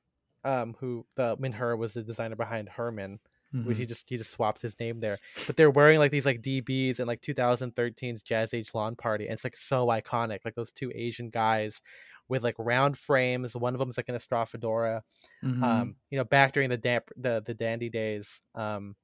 [0.45, 3.19] um who the min her was the designer behind herman
[3.65, 5.17] which he just he just swapped his name there.
[5.47, 9.33] But they're wearing like these like DBs and like 2013's Jazz Age Lawn Party, and
[9.33, 10.41] it's like so iconic.
[10.45, 11.81] Like those two Asian guys
[12.29, 13.57] with like round frames.
[13.57, 15.03] One of them is like in a straw fedora.
[15.43, 15.63] Mhm.
[15.63, 18.43] Um, you know, back during the damp the the dandy days.
[18.55, 18.97] Um,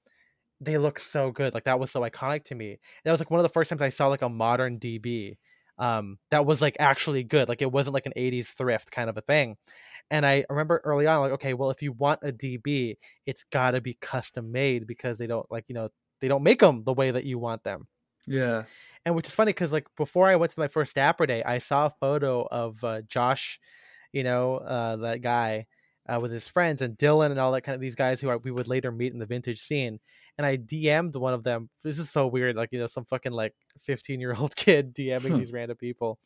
[0.60, 1.54] they look so good.
[1.54, 2.78] Like that was so iconic to me.
[3.04, 5.38] That was like one of the first times I saw like a modern DB.
[5.78, 7.48] Um, that was like actually good.
[7.48, 9.56] Like it wasn't like an 80s thrift kind of a thing.
[10.10, 13.72] And I remember early on, like, okay, well, if you want a DB, it's got
[13.72, 15.88] to be custom made because they don't like, you know,
[16.20, 17.88] they don't make them the way that you want them.
[18.26, 18.64] yeah.
[19.04, 21.58] And which is funny because like before I went to my first Dapper Day, I
[21.58, 23.60] saw a photo of uh, Josh,
[24.12, 25.66] you know, uh, that guy
[26.06, 28.38] uh, with his friends and Dylan and all that kind of these guys who are,
[28.38, 30.00] we would later meet in the vintage scene.
[30.36, 31.70] And I DM'd one of them.
[31.82, 35.38] This is so weird, like you know, some fucking like 15 year old kid DMing
[35.38, 36.18] these random people.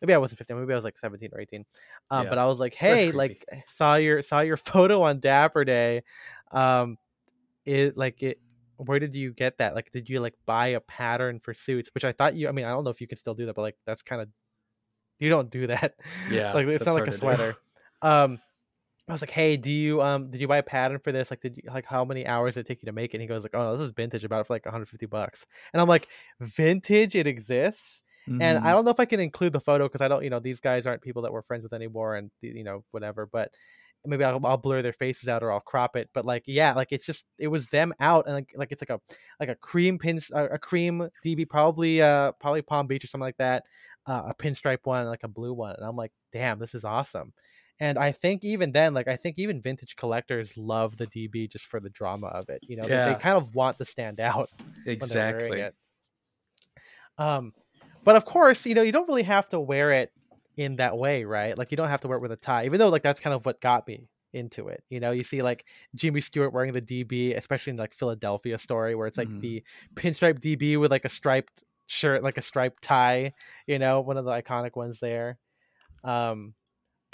[0.00, 0.58] Maybe I wasn't 15.
[0.60, 1.64] Maybe I was like 17 or 18.
[2.10, 2.28] Um, Yeah.
[2.30, 6.02] But I was like, hey, like saw your saw your photo on Dapper Day.
[6.50, 6.98] Um,
[7.64, 8.40] it like it.
[8.76, 9.74] Where did you get that?
[9.76, 11.90] Like, did you like buy a pattern for suits?
[11.94, 12.48] Which I thought you.
[12.48, 14.20] I mean, I don't know if you can still do that, but like that's kind
[14.20, 14.28] of
[15.20, 15.94] you don't do that.
[16.30, 17.18] Yeah, like it's not like a hard to do.
[17.18, 17.56] sweater.
[18.02, 18.40] Um,
[19.08, 21.30] I was like, hey, do you um did you buy a pattern for this?
[21.30, 23.18] Like, did you like how many hours did it take you to make it?
[23.18, 24.24] And he goes like, oh, no, this is vintage.
[24.24, 25.46] About it for like 150 bucks.
[25.72, 26.08] And I'm like,
[26.40, 27.14] vintage?
[27.14, 28.02] It exists?
[28.40, 28.74] and I Mhm.
[28.74, 30.86] don't know if I can include the photo because I don't, you know, these guys
[30.86, 33.26] aren't people that we're friends with anymore, and you know, whatever.
[33.26, 33.52] But
[34.04, 36.10] maybe I'll, I'll blur their faces out or I'll crop it.
[36.12, 38.90] But like, yeah, like it's just it was them out, and like, like it's like
[38.90, 39.00] a
[39.40, 43.24] like a cream pins, a, a cream DB, probably uh probably Palm Beach or something
[43.26, 43.64] like that,
[44.06, 47.32] uh, a pinstripe one, like a blue one, and I'm like, damn, this is awesome.
[47.80, 51.66] And I think even then, like I think even vintage collectors love the DB just
[51.66, 52.62] for the drama of it.
[52.66, 54.50] You know, they, they kind of want to stand out
[54.98, 55.70] when they're wearing exactly.
[57.18, 57.52] Um,
[58.04, 60.12] but of course, you know, you don't really have to wear it
[60.56, 61.56] in that way, right?
[61.56, 63.34] Like you don't have to wear it with a tie, even though like that's kind
[63.34, 64.82] of what got me into it.
[64.90, 65.64] You know, you see like
[65.94, 69.40] Jimmy Stewart wearing the DB, especially in like Philadelphia story, where it's like Mhm.
[69.40, 69.64] the
[69.96, 73.32] pinstripe DB with like a striped shirt, like a striped tie.
[73.66, 75.38] You know, one of the iconic ones there.
[76.04, 76.54] Um,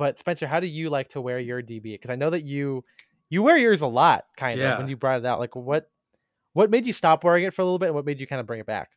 [0.01, 1.83] but Spencer, how do you like to wear your DB?
[1.83, 2.87] Because I know that you
[3.29, 4.79] you wear yours a lot, kind of.
[4.79, 5.91] When you brought it out, like what
[6.55, 8.41] what made you stop wearing it for a little bit, and what made you kind
[8.41, 8.93] of bring it back?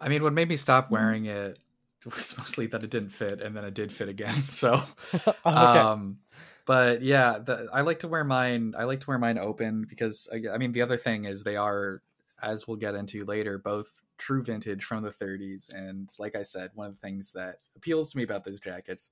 [0.00, 1.60] I mean, what made me stop wearing it
[2.04, 4.34] was mostly that it didn't fit, and then it did fit again.
[4.48, 4.82] So,
[5.14, 5.30] okay.
[5.44, 6.18] um,
[6.64, 8.74] but yeah, the, I like to wear mine.
[8.76, 11.54] I like to wear mine open because I, I mean, the other thing is they
[11.54, 12.02] are
[12.42, 15.72] as we'll get into later, both true vintage from the 30s.
[15.72, 19.10] And like I said, one of the things that appeals to me about those jackets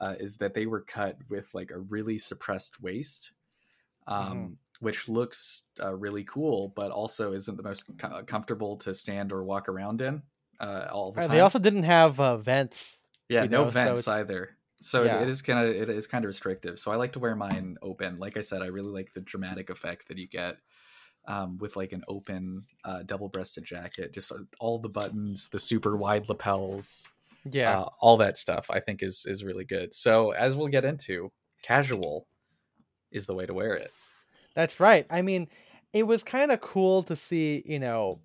[0.00, 3.32] uh, is that they were cut with like a really suppressed waist,
[4.06, 4.52] um, mm-hmm.
[4.80, 9.44] which looks uh, really cool, but also isn't the most co- comfortable to stand or
[9.44, 10.22] walk around in
[10.58, 11.30] uh, all the time.
[11.30, 12.98] They also didn't have uh, vents.
[13.28, 14.56] Yeah, no know, vents so either.
[14.82, 15.20] So yeah.
[15.20, 16.78] it is kind of it is kind of restrictive.
[16.78, 18.18] So I like to wear mine open.
[18.18, 20.56] Like I said, I really like the dramatic effect that you get
[21.26, 24.14] um, with like an open uh, double-breasted jacket.
[24.14, 27.08] Just uh, all the buttons, the super wide lapels,
[27.44, 28.66] yeah, uh, all that stuff.
[28.70, 29.94] I think is is really good.
[29.94, 31.30] So as we'll get into,
[31.62, 32.26] casual
[33.10, 33.92] is the way to wear it.
[34.54, 35.06] That's right.
[35.10, 35.48] I mean,
[35.92, 38.20] it was kind of cool to see, you know,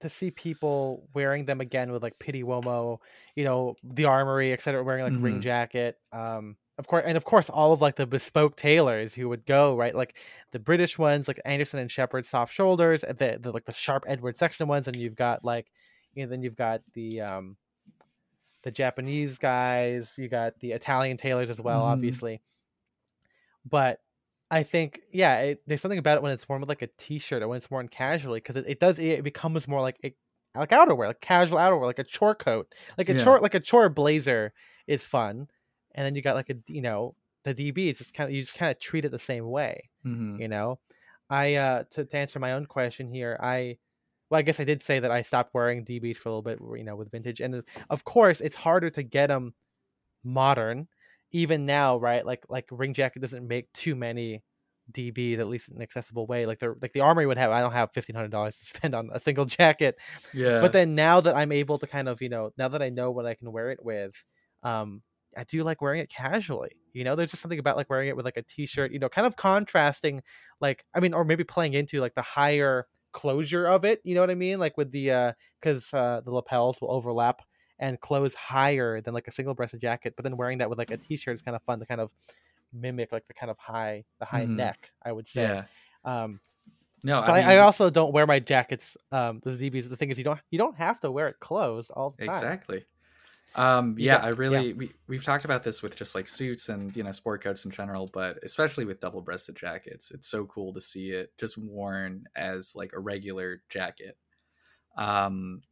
[0.00, 2.98] to see people wearing them again with like Pitti Uomo,
[3.34, 5.22] you know, the armory, etc., wearing like mm-hmm.
[5.22, 5.98] ring jacket.
[6.12, 9.76] Um, of course, and of course, all of like the bespoke tailors who would go
[9.76, 10.16] right, like
[10.52, 14.04] the British ones, like Anderson and Sheppard soft shoulders, and the, the like the sharp
[14.06, 15.68] Edward Sexton ones, and you've got like,
[16.14, 17.56] you know, then you've got the um,
[18.66, 21.92] the Japanese guys, you got the Italian tailors as well, mm-hmm.
[21.92, 22.42] obviously.
[23.64, 24.00] But
[24.50, 27.44] I think yeah, it, there's something about it when it's worn with like a t-shirt
[27.44, 30.16] or when it's worn casually because it, it does it becomes more like it,
[30.56, 33.22] like outerwear, like casual outerwear, like a chore coat, like a yeah.
[33.22, 34.52] chore like a chore blazer
[34.88, 35.46] is fun,
[35.94, 37.14] and then you got like a you know
[37.44, 39.90] the DB is just kind of you just kind of treat it the same way,
[40.04, 40.40] mm-hmm.
[40.40, 40.80] you know.
[41.30, 43.78] I uh to, to answer my own question here, I
[44.30, 46.58] well, I guess I did say that I stopped wearing DBs for a little bit,
[46.78, 49.54] you know, with vintage, and of course it's harder to get them
[50.24, 50.88] modern
[51.32, 52.24] even now, right?
[52.24, 54.42] Like like Ring Jacket doesn't make too many
[54.92, 56.46] DBs at least in an accessible way.
[56.46, 57.50] Like the like the armory would have.
[57.50, 59.96] I don't have fifteen hundred dollars to spend on a single jacket.
[60.32, 60.60] Yeah.
[60.60, 63.10] But then now that I'm able to kind of you know now that I know
[63.10, 64.24] what I can wear it with,
[64.62, 65.02] um,
[65.36, 66.72] I do like wearing it casually.
[66.92, 68.92] You know, there's just something about like wearing it with like a t-shirt.
[68.92, 70.22] You know, kind of contrasting,
[70.60, 72.86] like I mean, or maybe playing into like the higher
[73.16, 74.02] closure of it.
[74.04, 74.58] You know what I mean?
[74.58, 77.40] Like with the uh, because uh, the lapels will overlap
[77.78, 80.90] and close higher than like a single breasted jacket, but then wearing that with like
[80.90, 82.10] a t-shirt is kind of fun to kind of
[82.74, 84.56] mimic like the kind of high the high mm.
[84.56, 85.42] neck, I would say.
[86.04, 86.22] Yeah.
[86.22, 86.40] Um
[87.04, 88.96] no, but I, mean, I, also don't wear my jackets.
[89.12, 89.88] Um, the DBs.
[89.88, 92.34] The thing is, you don't you don't have to wear it closed all the time.
[92.34, 92.84] Exactly.
[93.56, 94.74] Um, yeah, I really yeah.
[94.76, 97.70] we we've talked about this with just like suits and you know sport coats in
[97.70, 102.24] general, but especially with double breasted jackets, it's so cool to see it just worn
[102.36, 104.18] as like a regular jacket.
[104.98, 105.62] Um,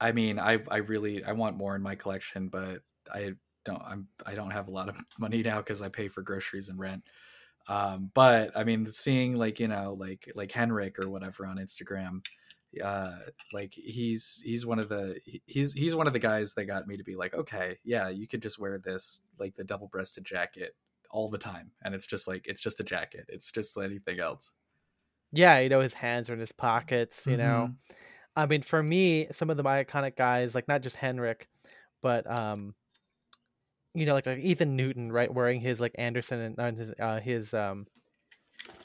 [0.00, 2.80] I mean, I I really I want more in my collection, but
[3.14, 3.34] I
[3.66, 6.70] don't I'm I don't have a lot of money now because I pay for groceries
[6.70, 7.02] and rent.
[7.68, 12.24] Um, but I mean, seeing like you know like like Henrik or whatever on Instagram,
[12.82, 13.16] uh,
[13.52, 16.96] like he's he's one of the he's he's one of the guys that got me
[16.96, 20.74] to be like, okay, yeah, you could just wear this like the double breasted jacket
[21.10, 23.26] all the time, and it's just like it's just a jacket.
[23.28, 24.52] It's just anything else.
[25.32, 27.26] Yeah, you know, his hands are in his pockets.
[27.26, 27.42] You mm-hmm.
[27.42, 27.70] know,
[28.36, 31.48] I mean, for me, some of the my iconic guys, like not just Henrik,
[32.02, 32.74] but um,
[33.94, 37.20] you know, like, like Ethan Newton, right, wearing his like Anderson and uh, his uh,
[37.20, 37.86] his um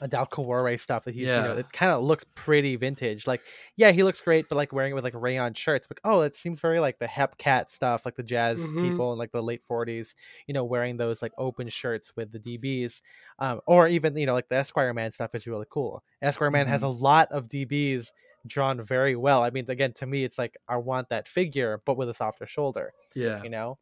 [0.02, 1.42] Adal Kawore stuff that he's yeah.
[1.42, 3.26] you know it kind of looks pretty vintage.
[3.26, 3.42] Like,
[3.76, 6.34] yeah, he looks great, but like wearing it with like rayon shirts, like oh, it
[6.34, 8.90] seems very like the Hep Cat stuff, like the jazz mm-hmm.
[8.90, 10.14] people in like the late forties,
[10.46, 13.02] you know, wearing those like open shirts with the DBs,
[13.38, 16.02] um, or even you know like the Esquire Man stuff is really cool.
[16.22, 16.72] Esquire Man mm-hmm.
[16.72, 18.08] has a lot of DBs
[18.46, 19.42] drawn very well.
[19.42, 22.46] I mean, again, to me, it's like I want that figure, but with a softer
[22.46, 22.92] shoulder.
[23.14, 23.78] Yeah, you know.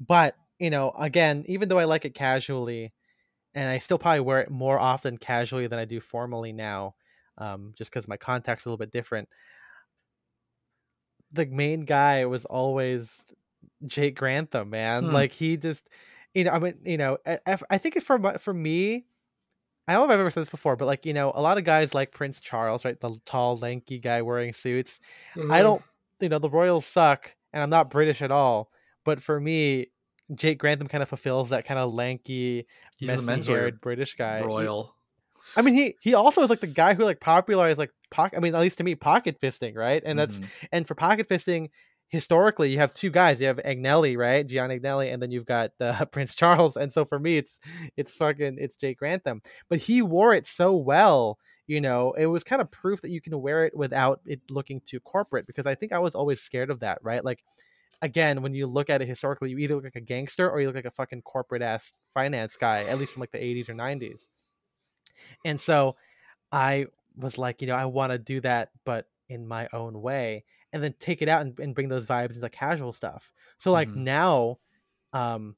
[0.00, 2.92] But you know, again, even though I like it casually,
[3.54, 6.94] and I still probably wear it more often casually than I do formally now,
[7.38, 9.28] um, just because my contact's a little bit different.
[11.32, 13.24] The main guy was always
[13.86, 15.04] Jake Grantham, man.
[15.04, 15.10] Hmm.
[15.10, 15.88] Like he just,
[16.34, 19.06] you know, I mean, you know, I, I think for for me,
[19.86, 21.58] I don't know if I've ever said this before, but like you know, a lot
[21.58, 22.98] of guys like Prince Charles, right?
[22.98, 25.00] The tall, lanky guy wearing suits.
[25.34, 25.50] Mm-hmm.
[25.50, 25.82] I don't,
[26.20, 28.70] you know, the Royals suck, and I'm not British at all.
[29.04, 29.86] But for me,
[30.34, 32.66] Jake Grantham kind of fulfills that kind of lanky,
[33.00, 34.42] messy-haired British guy.
[34.42, 34.94] Royal.
[35.54, 38.36] He, I mean, he he also is like the guy who like popularized like pocket.
[38.36, 40.02] I mean, at least to me, pocket fisting, right?
[40.04, 40.66] And that's mm-hmm.
[40.72, 41.70] and for pocket fisting,
[42.08, 45.72] historically you have two guys you have agnelli right gianni agnelli and then you've got
[45.80, 47.60] uh, prince charles and so for me it's
[47.96, 52.42] it's fucking it's jake grantham but he wore it so well you know it was
[52.42, 55.74] kind of proof that you can wear it without it looking too corporate because i
[55.74, 57.44] think i was always scared of that right like
[58.02, 60.66] again when you look at it historically you either look like a gangster or you
[60.66, 63.74] look like a fucking corporate ass finance guy at least from like the 80s or
[63.74, 64.28] 90s
[65.44, 65.96] and so
[66.52, 66.86] i
[67.16, 70.82] was like you know i want to do that but in my own way and
[70.82, 73.32] then take it out and, and bring those vibes into casual stuff.
[73.58, 74.04] So like mm-hmm.
[74.04, 74.58] now,
[75.12, 75.56] um,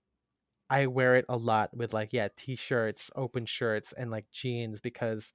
[0.69, 5.33] I wear it a lot with like yeah t-shirts, open shirts, and like jeans because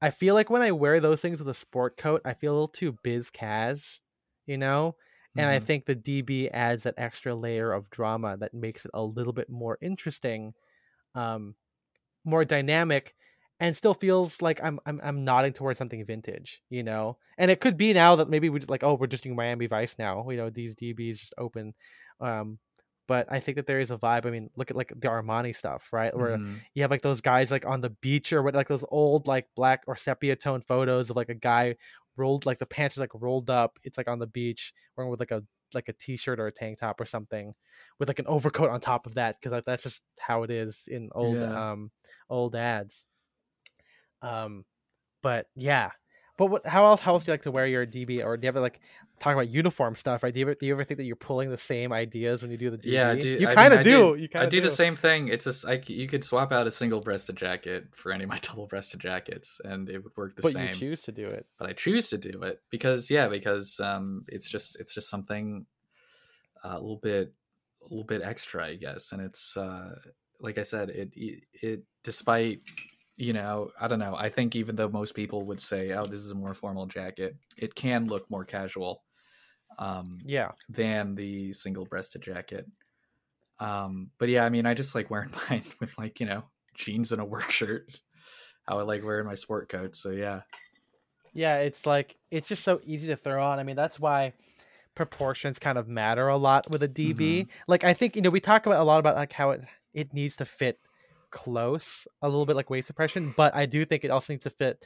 [0.00, 2.54] I feel like when I wear those things with a sport coat, I feel a
[2.54, 4.00] little too biz cas,
[4.46, 4.96] you know?
[5.36, 5.60] And I Mhm.
[5.60, 9.50] think the DB adds that extra layer of drama that makes it a little bit
[9.50, 10.54] more interesting,
[11.14, 11.56] um,
[12.24, 13.14] more dynamic,
[13.60, 17.18] and still feels like I'm I'm I'm nodding towards something vintage, you know.
[17.38, 19.96] And it could be now that maybe we like, oh, we're just doing Miami Vice
[19.98, 20.28] now.
[20.30, 21.74] You know, these DBs just open.
[22.20, 22.58] Um,
[23.06, 24.24] but I think that there is a vibe.
[24.26, 26.16] I mean, look at like the Armani stuff, right?
[26.16, 26.64] Where Mhm.
[26.74, 29.48] you have like those guys like on the beach or what, like those old like
[29.54, 31.76] black or sepia tone photos of like a guy
[32.16, 33.78] rolled like the pants are like rolled up.
[33.84, 35.42] It's like on the beach wearing with like a
[35.72, 37.52] like a t-shirt or a tank top or something
[37.98, 41.10] with like an overcoat on top of that because that's just how it is in
[41.14, 41.72] old Yeah.
[41.72, 41.90] um
[42.30, 43.06] old ads.
[44.22, 44.64] Um,
[45.22, 45.90] but yeah.
[46.36, 46.66] But what?
[46.66, 47.00] How else?
[47.00, 48.24] How else do you like to wear your DB?
[48.24, 48.80] Or do you ever like
[49.20, 50.22] talk about uniform stuff?
[50.24, 50.34] Right?
[50.34, 52.56] Do you ever do you ever think that you're pulling the same ideas when you
[52.56, 52.86] do the DB?
[52.86, 53.28] Yeah, I do.
[53.28, 54.16] You kind of I do.
[54.18, 55.28] You kind I of do the same thing.
[55.28, 58.38] It's just like you could swap out a single breasted jacket for any of my
[58.42, 60.68] double breasted jackets, and it would work the But same.
[60.68, 61.46] you choose to do it.
[61.58, 65.66] but I choose to do it because yeah, because um, it's just it's just something
[66.64, 67.32] uh, a little bit
[67.82, 69.94] a little bit extra, I guess, and it's uh,
[70.40, 72.60] like I said, it it, it despite
[73.16, 76.20] you know I don't know, I think even though most people would say, oh, this
[76.20, 79.02] is a more formal jacket, it can look more casual.
[79.78, 80.52] Um, Yeah.
[80.68, 82.66] than the single breasted jacket.
[83.58, 86.44] Um, but yeah, I mean, I just like wearing mine with like, you know,
[86.74, 88.00] jeans and a work shirt.
[88.68, 89.94] How I like wearing my sport coat.
[89.94, 90.42] So yeah.
[91.32, 93.58] Yeah, it's like it's just so easy to throw on.
[93.58, 94.32] I mean, that's why
[94.94, 97.14] proportions kind of matter a lot with a DB.
[97.14, 97.50] Mm-hmm.
[97.66, 99.62] Like I think you know we talk about a lot about like how it
[99.92, 100.78] it needs to fit
[101.34, 104.50] close, a little bit like waist suppression, but I do think it also needs to
[104.50, 104.84] fit.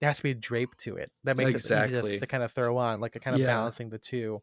[0.00, 2.42] There has to be a drape to it that makes it easy to, to kind
[2.42, 3.46] of throw on, like a kind of Yeah.
[3.46, 4.42] balancing the two.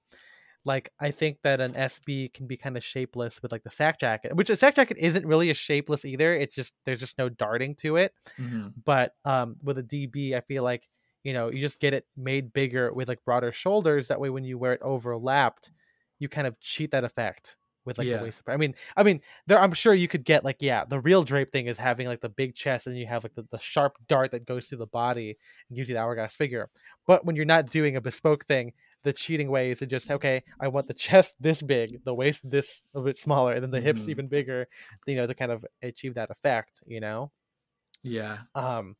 [0.66, 4.00] Like I think that an SB can be kind of shapeless with like the sack
[4.00, 6.34] jacket, which a sack jacket isn't really a shapeless either.
[6.34, 8.74] It's just there's just no darting to it Mhm.
[8.86, 10.88] but um with a DB I feel like
[11.24, 14.44] you know you just get it made bigger with like broader shoulders that way when
[14.46, 15.72] you wear it overlapped
[16.20, 18.18] you kind of cheat that effect with like Yeah.
[18.18, 21.00] the waist I mean I mean there I'm sure you could get like yeah the
[21.00, 23.60] real drape thing is having like the big chest and you have like the, the
[23.60, 25.38] sharp dart that goes through the body
[25.70, 26.70] and gives you the hourglass figure
[27.08, 28.74] but when you're not doing a bespoke thing
[29.04, 32.42] the cheating way is to just okay I want the chest this big the waist
[32.50, 34.10] this a bit smaller and then the hips Mhm.
[34.10, 34.68] even bigger
[35.06, 37.32] you know to kind of achieve that effect you know
[38.04, 38.40] Yeah.
[38.56, 38.96] um,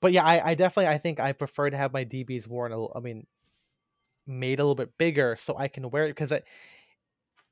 [0.00, 2.72] but yeah, I, I definitely I think I prefer to have my DBs worn.
[2.72, 3.26] A, little- I mean,
[4.26, 6.32] made a little bit bigger so I can wear it because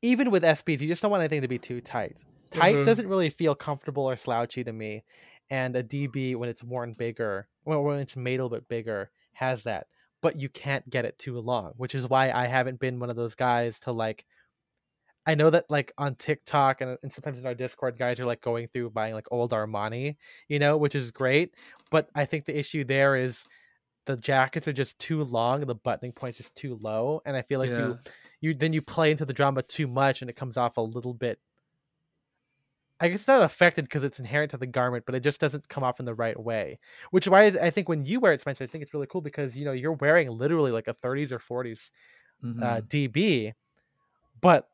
[0.03, 2.25] even with SBs, you just don't want anything to be too tight.
[2.51, 2.87] Tight Mhm.
[2.87, 5.05] doesn't really feel comfortable or slouchy to me,
[5.51, 9.11] and a DB when it's worn bigger, when, when it's made a little bit bigger,
[9.33, 9.87] has that.
[10.21, 13.17] But you can't get it too long, which is why I haven't been one of
[13.17, 14.25] those guys to like.
[15.27, 18.41] I know that like on TikTok and, and sometimes in our Discord, guys are like
[18.41, 20.17] going through buying like old Armani,
[20.49, 21.55] you know, which is great.
[21.91, 23.45] But I think the issue there is
[24.09, 27.21] the jackets are just too long and the buttoning point's just too low.
[27.25, 27.79] And I feel like yeah.
[27.79, 27.99] you
[28.41, 31.15] you then you play into the drama too much and it comes off a little
[31.15, 31.39] bit
[33.01, 35.85] I guess not affected because it's inherent to the garment, but it just doesn't come
[35.85, 36.81] off in the right way.
[37.13, 39.21] Which is why I think when you wear it, Spencer, I think it's really cool
[39.21, 41.91] because you know you're wearing literally like a 30s or 40s
[42.45, 42.63] Mhm.
[42.63, 43.53] uh, DB,
[44.41, 44.69] but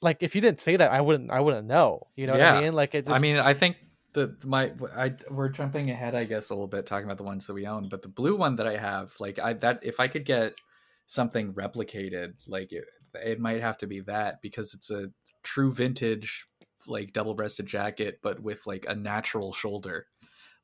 [0.00, 2.06] like if you didn't say that, I wouldn't I wouldn't know.
[2.16, 2.72] You know what I mean?
[2.72, 3.06] Like it.
[3.06, 3.76] Just, I mean, I think
[4.16, 7.46] the my I we're jumping ahead, I guess, a little bit talking about the ones
[7.46, 10.08] that we own, but the blue one that I have, like I that if I
[10.08, 10.58] could get
[11.04, 15.10] something replicated, like it, it might have to be that because it's a
[15.42, 16.46] true vintage
[16.88, 20.06] like double-breasted jacket, but with like a natural shoulder.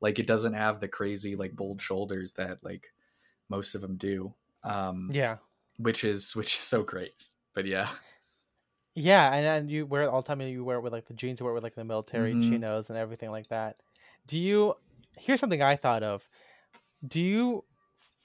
[0.00, 2.88] Like it doesn't have the crazy like bold shoulders that like
[3.48, 4.34] most of them do.
[4.64, 5.36] Um, yeah,
[5.76, 7.12] which is which is so great.
[7.54, 7.88] But yeah,
[8.94, 10.40] yeah, and then you wear it all the time.
[10.40, 12.34] and You wear it with like the jeans, you wear it with like the military
[12.34, 12.42] Mhm.
[12.48, 13.76] chinos and everything like that.
[14.26, 14.74] Do you?
[15.18, 16.28] Here's something I thought of.
[17.06, 17.64] Do you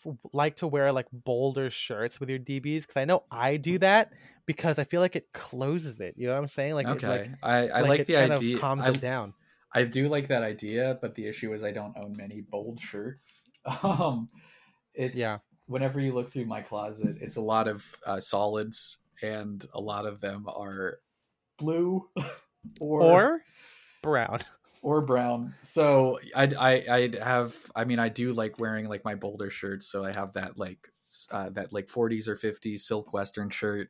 [0.05, 2.81] f- like to wear like bolder shirts with your DBs?
[2.81, 4.13] Because I know I do that
[4.45, 6.15] because I feel like it closes it.
[6.17, 6.75] You know what I'm saying?
[6.75, 7.07] Like, it's okay.
[7.07, 8.57] like, I I like, it the idea.
[8.57, 9.33] calms I, it down.
[9.73, 13.43] I do like that idea, but the issue is I don't own many bold shirts.
[13.83, 14.29] Um,
[14.93, 15.37] it's Yeah.
[15.65, 20.05] Whenever you look through my closet, it's a lot of uh, solids, and a lot
[20.05, 20.99] of them are
[21.57, 22.09] blue
[22.81, 23.41] or Or
[24.01, 24.39] brown.
[24.81, 25.53] or brown.
[25.61, 27.55] So I I I have.
[27.75, 29.87] I mean, I do like wearing like my bolder shirts.
[29.87, 30.89] So I have that like
[31.31, 33.89] uh, that like 40s or 50s silk western shirt.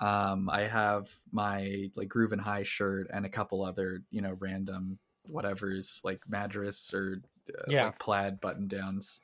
[0.00, 4.98] Um, I have my like groovin high shirt and a couple other you know random
[5.28, 7.84] whatever's like Madras or uh, Yeah.
[7.84, 9.20] like plaid button downs.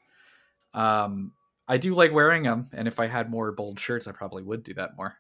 [0.75, 1.33] Um,
[1.69, 4.63] I do like wearing them, and if I had more bold shirts, I probably would
[4.63, 5.19] do that more.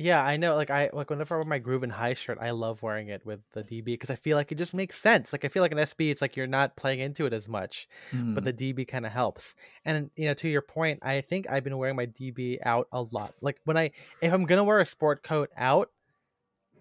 [0.00, 0.54] Yeah, I know.
[0.54, 3.40] Like I like whenever I wear my Groovin High shirt, I love wearing it with
[3.52, 5.32] the DB because I feel like it just makes sense.
[5.32, 7.88] Like I feel like an SB, it's like you're not playing into it as much,
[8.12, 8.36] Mhm.
[8.36, 9.56] but the DB kind of helps.
[9.84, 13.02] And you know, to your point, I think I've been wearing my DB out a
[13.02, 13.34] lot.
[13.40, 13.90] Like when I
[14.22, 15.90] if I'm gonna wear a sport coat out,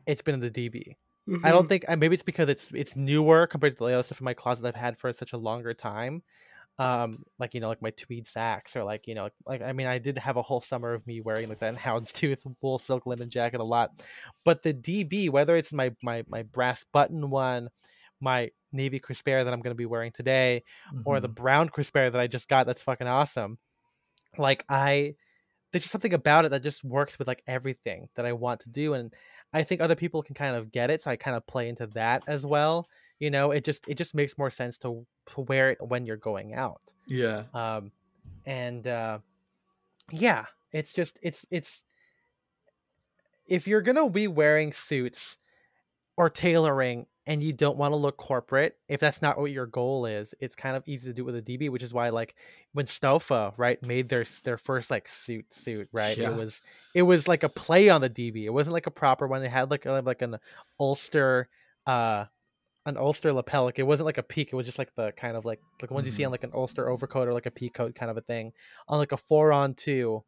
[0.05, 0.95] it's been the DB.
[1.43, 4.21] I don't think uh, maybe it's because it's it's newer compared to the other stuff
[4.21, 6.21] in my closet I've had for such a longer time.
[6.79, 9.87] Um, like you know, like my tweed sacks or like you know, like I mean,
[9.87, 13.29] I did have a whole summer of me wearing like that houndstooth wool silk linen
[13.31, 14.03] jacket a lot,
[14.45, 17.69] but the DB, whether it's my my my brass button one,
[18.21, 20.63] my navy Crispaire that I'm going to be wearing today,
[21.03, 21.37] or the Mhm.
[21.37, 23.57] brown Crispaire that I just got, that's fucking awesome.
[24.37, 25.15] Like I,
[25.71, 28.69] there's just something about it that just works with like everything that I want to
[28.69, 29.13] do, and
[29.53, 31.87] I think other people can kind of get it, so I kind of play into
[31.89, 32.87] that as well.
[33.19, 36.17] You know, it just it just makes more sense to, to wear it when you're
[36.17, 36.81] going out.
[37.07, 37.43] yeah.
[37.53, 37.91] Um,
[38.45, 39.19] and uh,
[40.11, 41.83] yeah, it's just it's it's
[43.47, 45.37] if you're gonna be wearing suits
[46.15, 50.05] or tailoring and you don't want to look corporate, if that's not what your goal
[50.05, 52.35] is, it's kind of easy to do with a DB, which is why like
[52.73, 56.31] when Stoffa right made their their first like suit suit right, Yeah.
[56.31, 56.61] it was
[56.93, 58.45] it was like a play on the DB.
[58.45, 59.43] It wasn't like a proper one.
[59.43, 60.37] It had like a, like an
[60.79, 61.49] Ulster
[61.85, 62.25] uh
[62.87, 63.65] an Ulster lapel.
[63.65, 64.49] Like it wasn't like a peak.
[64.51, 66.43] It was just like the kind of like like the ones you see on like
[66.43, 68.53] an Ulster overcoat or like a pea coat kind of a thing
[68.87, 70.23] on like a four on two.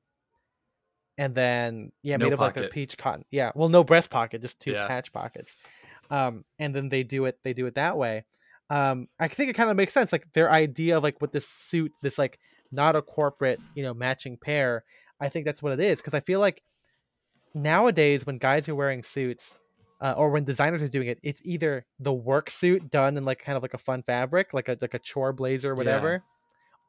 [1.18, 3.26] And then yeah, No made of like a peach cotton.
[3.32, 4.88] Yeah, well, no breast pocket, just two Yeah.
[4.88, 5.55] patch pockets.
[6.12, 7.38] Um, and then they do it.
[7.43, 8.26] They do it that way.
[8.70, 10.12] Um, I think it kind of makes sense.
[10.12, 12.39] Like their idea of like with this suit, this like
[12.72, 14.84] not a corporate, you know, matching pair.
[15.20, 16.62] I think that's what it is because I feel like
[17.53, 19.55] nowadays when guys are wearing suits,
[20.02, 23.39] uh, or when designers are doing it, it's either the work suit done in like
[23.39, 26.24] kind of like a fun fabric, like a like a chore blazer or whatever,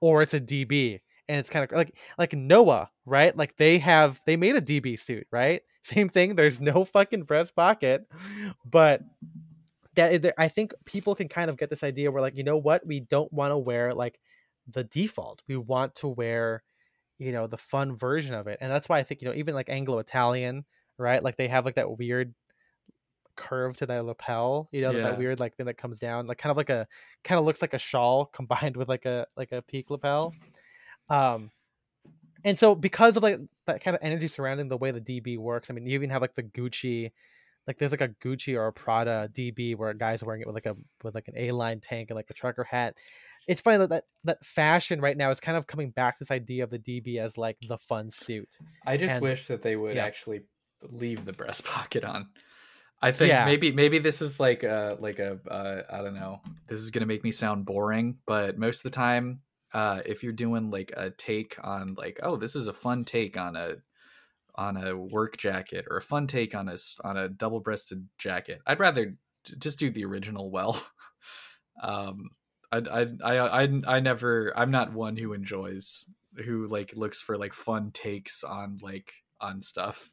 [0.01, 1.01] or it's a DB.
[1.29, 3.37] And it's kind of like like Noah, right?
[3.37, 5.63] Like they have they made a DB suit, right?
[5.83, 6.35] Same thing.
[6.35, 8.07] There's no fucking breast pocket,
[8.65, 9.03] but
[9.95, 12.57] that that- I think people can kind of get this idea where like you know
[12.57, 14.19] what we don't want to wear like
[14.69, 15.43] the default.
[15.49, 16.63] We want to wear
[17.19, 19.55] you know the fun version of it, and that's why I think you know even
[19.55, 20.65] like Anglo Italian,
[20.99, 21.23] right?
[21.23, 22.35] Like they have like that weird
[23.49, 25.03] curve to their lapel, you know, Yeah.
[25.05, 26.86] that weird like thing that comes down, like kind of like a
[27.24, 30.34] kind of looks like a shawl combined with like a like a peak lapel.
[31.09, 31.51] Um,
[32.45, 35.70] and so because of like that kind of energy surrounding the way the DB works,
[35.70, 37.11] I mean, you even have like the Gucci,
[37.66, 40.55] like there's like a Gucci or a Prada DB where a guy's wearing it with
[40.55, 42.95] like a with like an A line tank and like a trucker hat.
[43.49, 46.64] It's funny that, that that fashion right now is kind of coming back this idea
[46.64, 48.57] of the DB as like the fun suit.
[48.86, 50.05] I just And- wish that they would yeah.
[50.05, 50.43] actually
[50.82, 52.28] leave the breast pocket on.
[53.03, 53.44] I think Yeah.
[53.46, 56.40] maybe maybe this is like a like a uh, I don't know.
[56.66, 59.40] This is gonna make me sound boring, but most of the time,
[59.72, 63.36] uh, if you're doing like a take on like oh this is a fun take
[63.38, 63.76] on a
[64.55, 68.61] on a work jacket or a fun take on a on a double breasted jacket,
[68.66, 70.82] I'd rather j- just do the original well.
[71.82, 72.30] um,
[72.70, 76.07] I I I I I never I'm not one who enjoys
[76.44, 80.11] who like looks for like fun takes on like on stuff.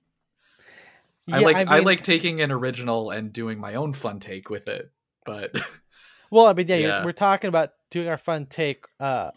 [1.32, 4.68] I like I, mean- like taking an original and doing my own fun take with
[4.68, 4.92] it.
[5.26, 5.56] But
[6.32, 7.06] Well, I mean, yeah, Yeah.
[7.06, 9.32] we're talking about doing our fun take uh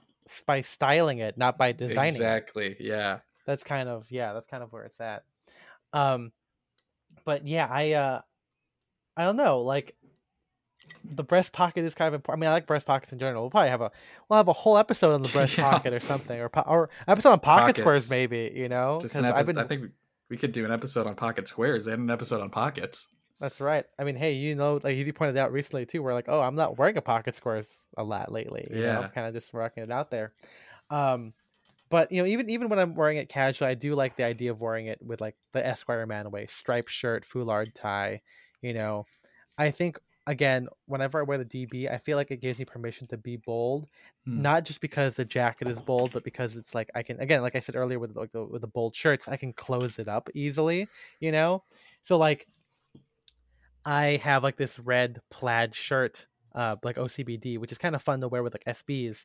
[0.47, 2.17] by styling it, not by designing it.
[2.17, 3.19] exactly, yeah.
[3.47, 5.25] That's kind of yeah, that's kind of where it's at.
[5.93, 6.33] Um
[7.25, 8.21] but yeah, I uh
[9.17, 9.97] I don't know, like
[11.05, 12.41] the breast pocket is kind of important.
[12.41, 13.43] I mean, I like breast pockets in general.
[13.45, 13.91] We'll probably have a
[14.29, 15.71] we'll have a whole episode on the breast Yeah.
[15.71, 18.11] pocket or something, or po- or episode on pocket squares Pockets.
[18.11, 18.53] maybe.
[18.55, 19.55] You know, Just an 'Cause I've episode.
[19.55, 19.93] been- I think
[20.31, 23.09] we could do an episode on pocket squares and an episode on pockets.
[23.41, 23.85] That's right.
[23.99, 26.55] I mean, hey, you know, like you pointed out recently too, we're like, oh, I'm
[26.55, 28.67] not wearing a pocket squares a lot lately.
[28.71, 29.09] You know, Yeah.
[29.09, 30.33] kind of just rocking it out there.
[30.91, 31.33] Um,
[31.89, 34.51] but you know, even even when I'm wearing it casually, I do like the idea
[34.53, 38.21] of wearing it with like the Esquire man way, striped shirt, foulard tie.
[38.63, 39.07] You know,
[39.59, 43.07] I think again, whenever I wear the DB, I feel like it gives me permission
[43.09, 43.89] to be bold,
[44.27, 44.43] Hmm.
[44.43, 47.57] not just because the jacket is bold, but because it's like I can again, like
[47.57, 50.29] I said earlier with like the, with the bold shirts, I can close it up
[50.35, 50.89] easily.
[51.21, 51.65] You know,
[52.03, 52.47] so like
[53.85, 58.21] I have like this red plaid shirt, uh, like OCBD, which is kind of fun
[58.21, 59.25] to wear with like SBs.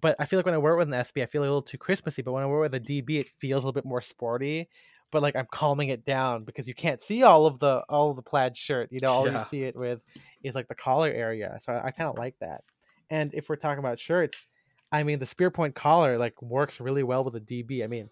[0.00, 1.62] But I feel like when I wear it with an SB, I feel a little
[1.62, 2.22] too Christmassy.
[2.22, 4.68] But when I wear it with a DB, it feels a little bit more sporty.
[5.12, 8.16] But like I'm calming it down because you can't see all of the all of
[8.16, 8.90] the plaid shirt.
[8.90, 9.38] You know, all Yeah.
[9.38, 10.02] you see it with
[10.42, 11.58] is like the collar area.
[11.62, 12.62] So I, I kind of like that.
[13.10, 14.48] And if we're talking about shirts,
[14.90, 17.84] I mean the spear point collar like works really well with a DB.
[17.84, 18.10] I mean,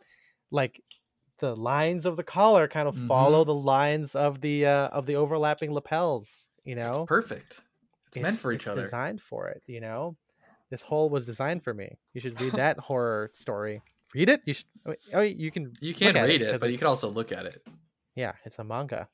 [0.53, 0.83] like
[1.39, 5.17] the lines of the collar kind of follow the lines of the uh, of the
[5.17, 6.49] overlapping lapels.
[6.65, 7.61] You know, It's perfect.
[8.09, 8.83] It's, meant for each it's other.
[8.83, 10.17] Designed for it, you know.
[10.69, 11.97] This hole was designed for me.
[12.13, 13.83] You should read that horror story.
[14.15, 14.43] Read it.
[14.45, 14.67] You should.
[15.15, 15.73] Oh, you can.
[15.81, 17.63] You can read it but you can also look at it.
[18.17, 19.09] yeah, it's a manga.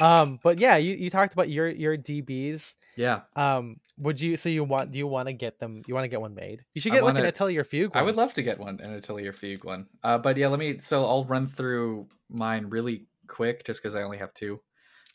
[0.00, 2.74] Um, but yeah, you, you talked about your your DBs.
[2.96, 5.82] Yeah, Um, would you so you want do you want to get them?
[5.86, 6.64] You want to get one made?
[6.74, 7.94] You should get like wanna- an Atelier Fugue.
[7.94, 9.86] I would love to get one, an Atelier Fugue one.
[10.02, 10.78] Uh, but yeah, let me.
[10.78, 14.60] So I'll run through mine really quick, just because I only have two.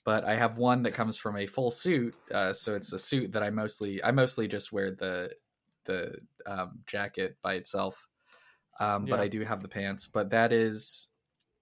[0.05, 2.15] But I have one that comes from a full suit.
[2.31, 5.31] Uh, so it's a suit that I mostly, I mostly just wear the
[5.85, 8.07] the um, jacket by itself.
[8.79, 9.19] Um, But Yeah.
[9.19, 10.07] I do have the pants.
[10.07, 11.09] But that is,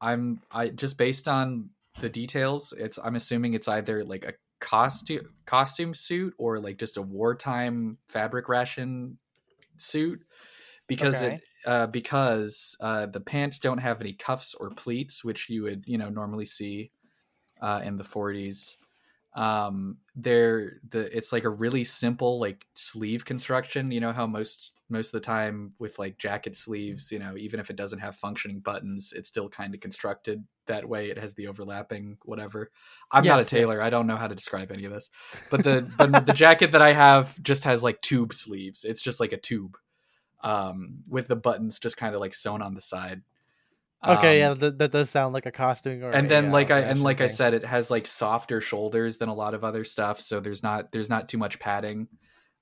[0.02, 2.74] I'm I just based on the details.
[2.74, 8.00] It's I'm assuming it's either like a costume costume suit or like just a wartime
[8.08, 9.20] fabric ration
[9.78, 10.24] suit
[10.88, 11.22] because Okay.
[11.22, 15.88] it uh, because uh, the pants don't have any cuffs or pleats, which you would
[15.88, 16.92] you know normally see
[17.62, 18.78] uh, in the 40s.
[19.34, 23.92] Um, they're the it's like a really simple like sleeve construction.
[23.92, 27.60] You know how most most of the time with like jacket sleeves, you know, even
[27.60, 31.10] if it doesn't have functioning buttons, it's still kind of constructed that way.
[31.10, 32.70] It has the overlapping whatever.
[33.12, 33.60] I'm not a Yes, yes.
[33.60, 33.82] tailor.
[33.82, 35.10] I don't know how to describe any of this.
[35.50, 38.84] But the but the jacket that I have just has like tube sleeves.
[38.84, 39.78] It's just like a tube
[40.44, 43.22] um, with the buttons just kind of like sewn on the side.
[44.08, 46.04] Okay, Um, yeah, that, that does sound like a costume.
[46.04, 49.18] Or and a, then like I and like I said, it has like softer shoulders
[49.18, 52.08] than a lot of other stuff, so there's not there's not too much padding.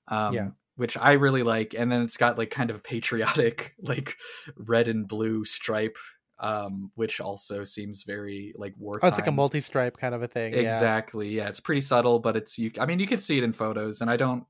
[0.08, 0.48] Um, Yeah.
[0.76, 4.16] Which I really like, and then it's got like kind of a patriotic like
[4.56, 5.96] red and blue stripe,
[6.40, 9.00] um, which also seems very like wartime.
[9.04, 10.52] oh, it's like a multi-stripe kind of a thing.
[10.52, 10.60] Yeah.
[10.60, 11.28] Exactly.
[11.30, 12.72] Yeah, it's pretty subtle, but it's you.
[12.80, 14.44] I mean, you can see it in photos, and I don't.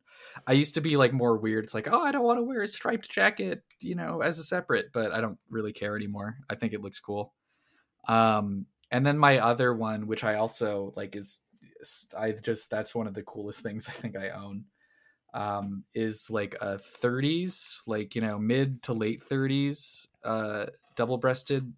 [0.47, 1.65] I used to be like more weird.
[1.65, 4.45] It's like, oh, I don't want to wear a striped jacket, you know, as a
[4.45, 6.39] separate, but I don't really care anymore.
[6.49, 7.35] I think it looks cool.
[8.09, 11.43] Um, and then my other one, which I also like, is
[12.17, 14.65] I just that's one of the coolest things I think I own.
[15.35, 20.67] Um, is like a 30s, like you know, mid to late 30s, uh,
[20.97, 21.73] double-breasted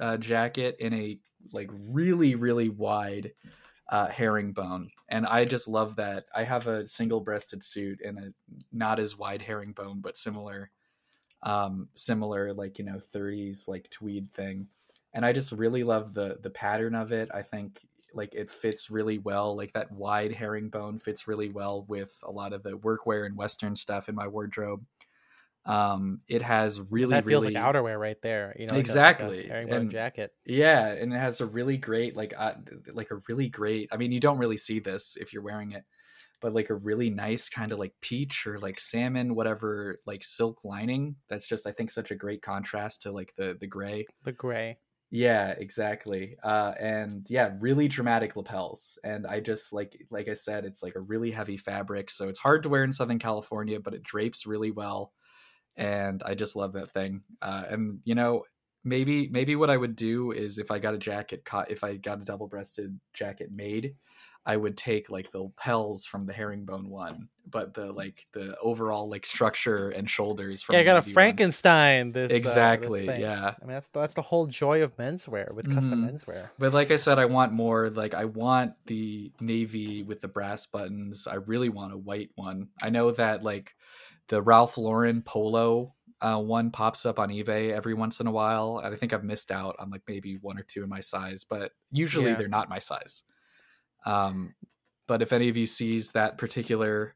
[0.00, 1.18] uh, jacket in a
[1.52, 3.32] like really really wide
[3.90, 6.26] uh, herringbone, and I just love that.
[6.36, 8.32] I have a single-breasted suit in a
[8.72, 10.70] not as wide herringbone, but similar,
[11.42, 14.68] um, similar like you know 30s like tweed thing,
[15.14, 17.30] and I just really love the the pattern of it.
[17.32, 19.56] I think like it fits really well.
[19.56, 23.74] Like that wide herringbone fits really well with a lot of the workwear and western
[23.76, 24.84] stuff in my wardrobe.
[25.66, 28.56] Um, it has really that feels really like outerwear right there.
[28.58, 30.32] You know, like a- like a Exactly, herringbone and- jacket.
[30.46, 32.54] yeah, and it has a really great like uh,
[32.92, 33.88] like a really great.
[33.92, 35.84] I mean, you don't really see this if you're wearing it,
[36.40, 40.64] but like a really nice kind of like peach or like salmon, whatever, like silk
[40.64, 41.16] lining.
[41.28, 44.06] That's just I think such a great contrast to like the the gray.
[44.24, 44.78] The gray.
[45.10, 46.36] Yeah, exactly.
[46.42, 48.98] Uh, and yeah, really dramatic lapels.
[49.02, 52.38] And I just like like I said, it's like a really heavy fabric, so it's
[52.38, 55.12] hard to wear in Southern California, but it drapes really well.
[55.76, 57.22] And I just love that thing.
[57.42, 58.44] Uh, and you know,
[58.84, 62.20] maybe maybe what I would do is if I got a jacket, if I got
[62.22, 63.96] a double breasted jacket made,
[64.48, 69.06] I would take like the lapels from the herringbone one, but the like the overall
[69.08, 71.10] like structure and shoulders from Yeah, I got a.
[71.10, 72.12] Frankenstein.
[72.12, 73.06] This uh, this Exactly.
[73.20, 73.54] yeah.
[73.60, 76.10] I mean, that's that's the whole joy of menswear with custom Mhm.
[76.10, 76.48] menswear.
[76.58, 77.90] But like I said, I want more.
[77.90, 81.26] Like I want the navy with the brass buttons.
[81.26, 82.68] I really want a white one.
[82.82, 83.74] I know that like
[84.28, 88.78] the Ralph Lauren polo uh, one pops up on eBay every once in a while,
[88.82, 91.44] and I think I've missed out on like maybe one or two in my size.
[91.44, 92.36] But usually Yeah.
[92.38, 93.22] they're not my size.
[94.06, 94.54] Um,
[95.06, 97.14] but if any of you sees that particular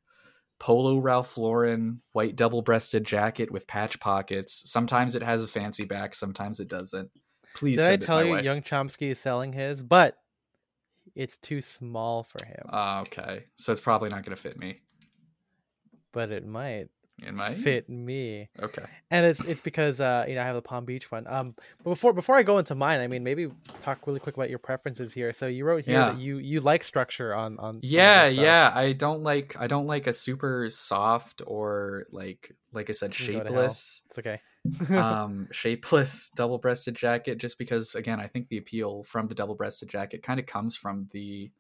[0.59, 6.15] polo Ralph Lauren white double-breasted jacket with patch pockets, sometimes it has a fancy back,
[6.15, 7.11] sometimes it doesn't.
[7.55, 8.43] Please Did I tell you way.
[8.43, 10.17] Young Chomsky is selling his, but
[11.15, 12.65] it's too small for him.
[12.73, 13.45] Oh, okay.
[13.57, 14.81] So it's probably not going to fit me.
[16.13, 16.89] but it might
[17.27, 18.49] In my fit me.
[18.61, 18.85] Okay.
[19.11, 21.27] and it's it's because uh you know I have the Palm Beach one.
[21.27, 21.55] Um,
[21.85, 23.51] but before before I go into mine, I mean maybe
[23.83, 25.33] talk really quick about your preferences here.
[25.33, 26.07] So you wrote here Yeah.
[26.13, 28.71] that you you like structure on on Yeah, yeah.
[28.75, 33.27] I don't like I don't like a super soft or like like I said You
[33.27, 33.63] can go to hell.
[33.63, 34.41] shapeless It's okay.
[34.97, 40.23] um shapeless double-breasted jacket just because again I think the appeal from the double-breasted jacket
[40.23, 41.51] kind of comes from the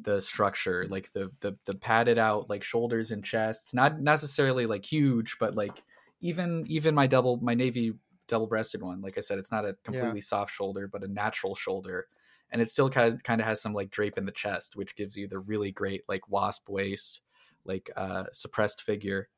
[0.00, 4.84] the structure like the the the padded out like shoulders and chest not necessarily like
[4.84, 5.82] huge but like
[6.20, 7.92] even even my double my navy
[8.28, 12.08] double-breasted one like I said it's not a completely soft shoulder but a natural shoulder
[12.50, 14.94] and it still kind of, kind of has some like drape in the chest which
[14.94, 17.22] gives you the really great like wasp waist
[17.64, 19.28] like uh suppressed figure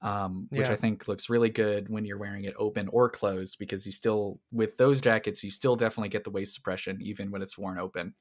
[0.00, 0.70] um, which Yeah.
[0.70, 4.40] I think looks really good when you're wearing it open or closed because you still
[4.50, 8.14] with those jackets you still definitely get the waist suppression even when it's worn open.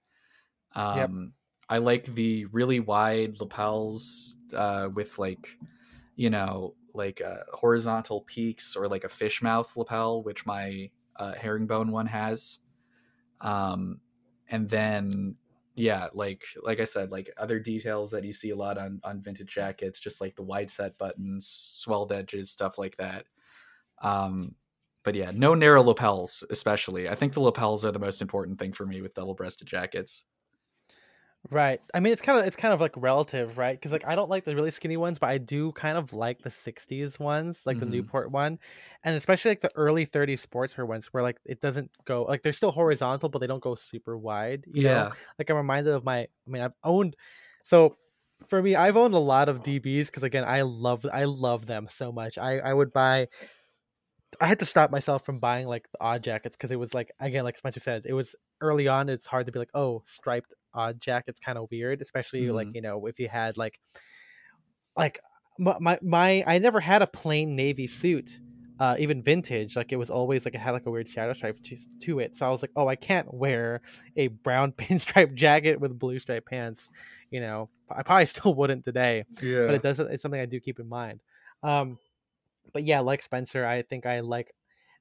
[0.73, 1.33] Um,
[1.71, 5.57] I like the really wide lapels uh, with like
[6.17, 11.33] you know like uh, horizontal peaks or like a fish mouth lapel, which my uh,
[11.33, 12.59] herringbone one has.
[13.41, 14.01] Um,
[14.49, 15.35] and then
[15.75, 19.21] yeah like like i said like other details that you see a lot on on
[19.21, 23.25] vintage jackets just like the wide set buttons swelled edges stuff like that.
[24.01, 24.55] Um
[25.03, 27.09] but yeah no narrow lapels especially.
[27.09, 30.25] I think the lapels are the most important thing for me with double breasted jackets
[31.49, 31.81] Right.
[31.93, 33.75] I mean, it's kind of it's kind of like relative, right?
[33.75, 36.43] Because like I don't like the really skinny ones, but I do kind of like
[36.43, 37.87] the '60s ones, like the Mhm.
[37.87, 38.59] Newport one,
[39.03, 42.53] and especially like the early '30s sportswear ones, where like it doesn't go like they're
[42.53, 44.65] still horizontal, but they don't go super wide.
[44.67, 46.19] You know, yeah like I'm reminded of my.
[46.19, 47.15] I mean, I've owned
[47.63, 47.97] so.
[48.47, 51.87] For me, I've owned a lot of DBs because again, I love I love them
[51.89, 52.37] so much.
[52.37, 53.27] I I would buy
[54.39, 57.11] I had to stop myself from buying like the odd jackets because it was like
[57.19, 59.09] again, like Spencer said, it was early on.
[59.09, 62.75] It's hard to be like, oh, striped odd jacket's kind of weird, especially like Mhm.
[62.75, 63.79] you know if you had like
[64.97, 65.19] like
[65.59, 68.39] my, my my I never had a plain navy suit,
[68.79, 69.75] uh, even vintage.
[69.75, 72.35] Like it was always like it had like a weird shadow stripe to, to it.
[72.35, 73.81] So I was like, oh, I can't wear
[74.15, 76.89] a brown pinstripe jacket with blue striped pants.
[77.29, 80.59] You know, I probably still wouldn't today yeah but it doesn't it's something i do
[80.61, 81.19] keep in mind
[81.63, 81.97] um
[82.73, 84.53] but yeah like spencer i think i like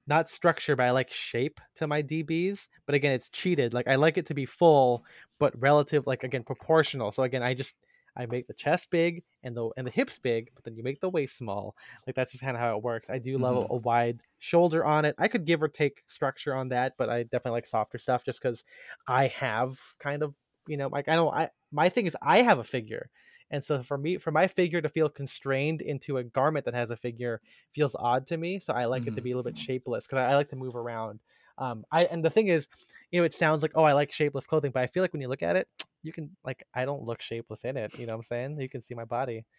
[0.07, 3.97] not structure but i like shape to my dbs but again it's cheated like i
[3.97, 5.05] like it to be full
[5.39, 7.77] but relative like again proportional so again i just
[8.17, 11.01] i make the chest big and the and the hips big but then you make
[11.01, 11.77] the waist small
[12.07, 13.71] like that's just kind of how it works i do love Mhm.
[13.71, 17.09] a, a wide shoulder on it i could give or take structure on that but
[17.09, 18.65] i definitely like softer stuff just because
[19.07, 20.35] i have kind of
[20.67, 23.11] you know like i don't i my thing is i have a figure
[23.51, 26.91] and so for me, for my figure to feel constrained into a garment that has
[26.91, 27.41] a figure
[27.73, 28.59] feels odd to me.
[28.59, 29.25] So I like it to Mhm.
[29.25, 31.21] be a little bit shapeless because I, I like to move around.
[31.59, 32.69] Um, I and the thing is,
[33.11, 35.23] you know, it sounds like oh I like shapeless clothing, but I feel like when
[35.23, 35.69] you look at it,
[36.03, 37.93] you can like I don't look shapeless in it.
[37.97, 38.61] You know what I'm saying?
[38.61, 39.45] You can see my body.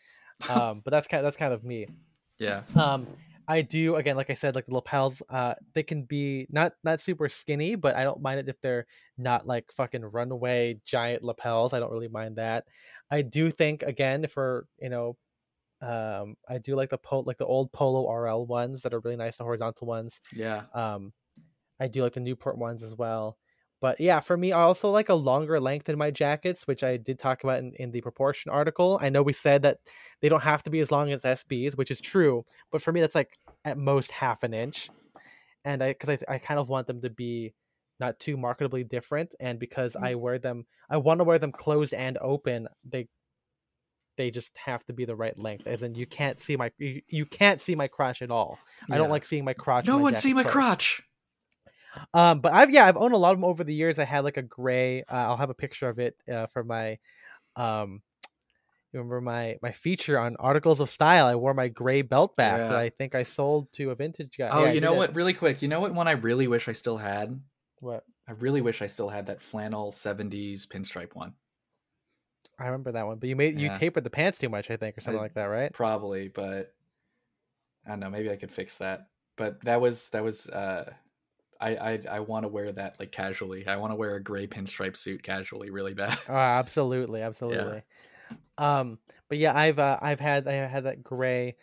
[0.50, 1.88] Um, but that's kind that's kind of me.
[2.40, 3.08] yeah Um,
[3.48, 5.22] I do again, like I said, like the lapels.
[5.30, 8.86] Uh, they can be not not super skinny, but I don't mind it if they're
[9.18, 11.74] not like fucking runaway giant lapels.
[11.74, 12.68] I don't really mind that.
[13.10, 15.18] I do think again, for you know,
[15.82, 19.18] um, I do like the pol like the old Polo RL ones that are really
[19.18, 20.22] nice, the horizontal ones.
[20.32, 21.14] yeah Um,
[21.80, 23.38] I do like the Newport ones as well.
[23.82, 26.98] But yeah, for me, I also like a longer length in my jackets, which I
[26.98, 29.00] did talk about in, in the proportion article.
[29.02, 29.80] I know we said that
[30.22, 32.46] they don't have to be as long as SBs, which is true.
[32.72, 34.92] But for me, that's like at most half an inch.
[35.66, 37.56] And I, because I, I kind of want them to be
[38.00, 39.34] not too marketably different.
[39.40, 40.06] And because mm.
[40.06, 42.68] I wear them, I want to wear them closed and open.
[42.88, 43.08] They,
[44.16, 45.66] they just have to be the right length.
[45.66, 48.60] As in, you can't see my, you, you can't see my crotch at all.
[48.92, 49.88] I don't like seeing my crotch.
[49.88, 50.54] no one see my closed.
[50.54, 51.04] crotch
[52.14, 54.00] Um, but I've yeah, I've owned a lot of them over the years.
[54.00, 55.02] I had like a gray.
[55.02, 56.98] Uh, I'll have a picture of it uh, for my.
[57.56, 58.02] Um,
[58.94, 61.26] you remember my my feature on articles of style?
[61.26, 64.50] I wore my gray belt back that I think I sold to a vintage guy.
[64.52, 64.98] oh Yeah, you know it.
[64.98, 67.40] what really quick you know what one i really wish i still had
[67.80, 71.34] What i really wish i still had that flannel 70s pinstripe one
[72.60, 74.98] I remember that one, but you made you tapered the pants too much, I think,
[74.98, 75.74] or something I- like that, right?
[75.74, 76.74] probably but
[77.86, 80.92] i don't know maybe i could fix that but that was that was uh
[81.62, 84.48] i i, I want to wear that like casually i want to wear a gray
[84.48, 87.84] pinstripe suit casually really bad Oh, absolutely, absolutely.
[88.58, 91.56] Um, but yeah, I've uh, I've had I had that gray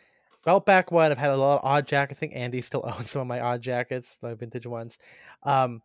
[0.44, 1.10] belt back one.
[1.10, 2.18] I've had a lot of odd jackets.
[2.18, 4.98] I think Andy still owns some of my odd jackets, the vintage ones.
[5.42, 5.82] Um,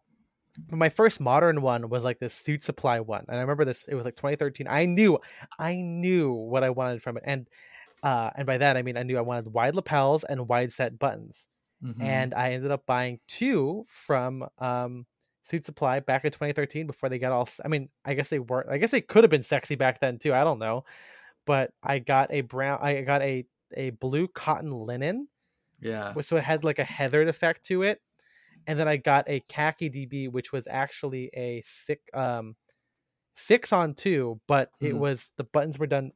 [0.69, 3.85] but my first modern one was like this suit supply one, and I remember this.
[3.87, 4.67] It was like 2013.
[4.69, 5.19] I knew,
[5.57, 7.47] I knew what I wanted from it, and
[8.03, 10.99] uh, and by that I mean I knew I wanted wide lapels and wide set
[10.99, 11.47] buttons
[11.83, 11.93] Mhm.
[11.99, 15.07] and I ended up buying two from um,
[15.43, 17.49] Suit Supply back in 2013 before they got all.
[17.63, 18.69] I mean, I guess they weren't.
[18.69, 20.33] I guess they could have been sexy back then too.
[20.33, 20.85] I don't know,
[21.45, 22.79] but I got a brown.
[22.81, 23.45] I got a
[23.77, 25.29] a blue cotton linen,
[25.79, 28.01] yeah so it had like a heathered effect to it,
[28.67, 32.55] and then I got a khaki DB, which was actually a six um
[33.35, 34.99] six on two, but it Mhm.
[34.99, 36.11] was the buttons were done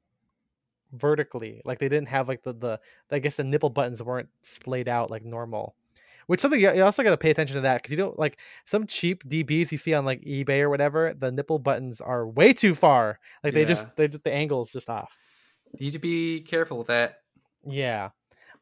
[0.92, 2.80] vertically like they didn't have like the the
[3.12, 5.76] i guess the nipple buttons weren't splayed out like normal
[6.28, 8.86] which something you also got to pay attention to that because you don't like some
[8.88, 12.76] cheap dbs you see on like ebay or whatever the nipple buttons are way too
[12.76, 15.18] far like they just they just the angle is just off.
[15.74, 17.20] You need to be careful with that.
[17.66, 18.10] Yeah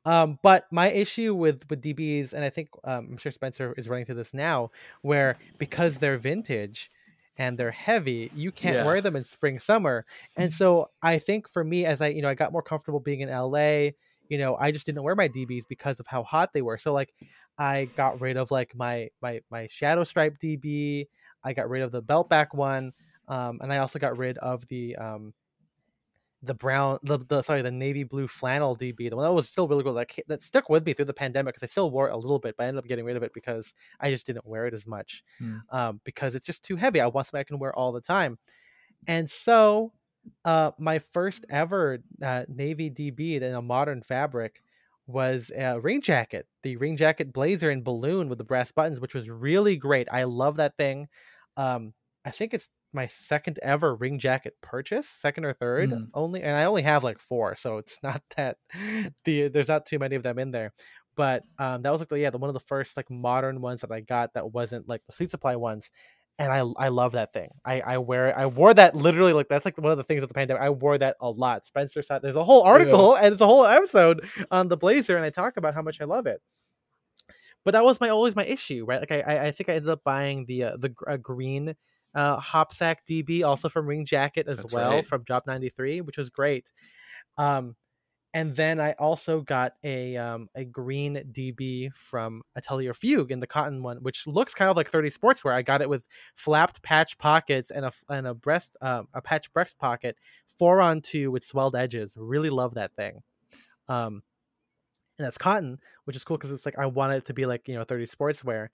[0.06, 3.90] um but my issue with with dbs and i think um, i'm sure spencer is
[3.90, 4.72] running to this now
[5.02, 6.92] where because they're vintage
[7.38, 8.84] and they're heavy you can't Yeah.
[8.84, 10.06] wear them in spring summer.
[10.36, 13.22] And so i think for me as i you know i got more comfortable being
[13.22, 13.90] in la
[14.30, 16.78] you know i just didn't wear my dbs because of how hot they were.
[16.78, 17.14] So like
[17.58, 21.08] i got rid of like my my my shadow stripe db
[21.44, 22.92] i got rid of the belt back one
[23.28, 25.34] um and i also got rid of the um
[26.42, 29.68] the brown the, the sorry the navy blue flannel DB the one that was still
[29.68, 32.14] really good that that stuck with me through the pandemic because I still wore it
[32.14, 34.46] a little bit but I ended up getting rid of it because I just didn't
[34.46, 35.58] wear it as much Hmm.
[35.70, 37.02] um, because it's just too heavy.
[37.02, 38.38] I want something I can wear all the time,
[39.08, 39.94] and so
[40.44, 44.62] uh, my first ever uh, navy DB in a modern fabric
[45.08, 49.14] was a ring jacket, the ring jacket blazer in balloon with the brass buttons, which
[49.14, 50.08] was really great.
[50.12, 51.08] I love that thing.
[51.58, 51.94] Um,
[52.26, 56.08] I think it's my second ever ring jacket purchase, second or third Mm.
[56.14, 58.58] only, and I only have like four, so it's not that
[59.26, 60.74] the there's not too many of them in there.
[61.16, 63.82] But um, that was like the yeah the one of the first like modern ones
[63.82, 65.90] that I got that wasn't like the Sleep Supply ones,
[66.40, 67.50] and I I love that thing.
[67.64, 68.36] I I wear it.
[68.38, 70.62] I wore that literally like that's like one of the things of the pandemic.
[70.62, 71.66] I wore that a lot.
[71.66, 75.26] Spencer said there's a whole article and it's a whole episode on the blazer, and
[75.26, 76.42] I talk about how much I love it.
[77.64, 79.00] But that was my always my issue, right?
[79.00, 81.76] Like I I, think I ended up buying the uh, the gr- uh, green
[82.16, 85.08] uh Hopsack DB also from Ring Jacket as That's well right.
[85.08, 86.72] from Job 93, which was great.
[87.38, 87.76] Um
[88.36, 93.48] and then I also got a um, a green DB from Atelier Fugue in the
[93.48, 95.54] cotton one, which looks kind of like 30 Sportswear.
[95.54, 96.04] I got it with
[96.36, 100.18] flapped patch pockets and a and a breast uh, a patch breast pocket,
[100.60, 102.14] four on two with swelled edges.
[102.18, 103.24] Really love that thing.
[103.88, 104.22] Um,
[105.18, 107.70] and that's cotton, which is cool because it's like I want it to be like
[107.70, 108.68] you know 30 Sportswear,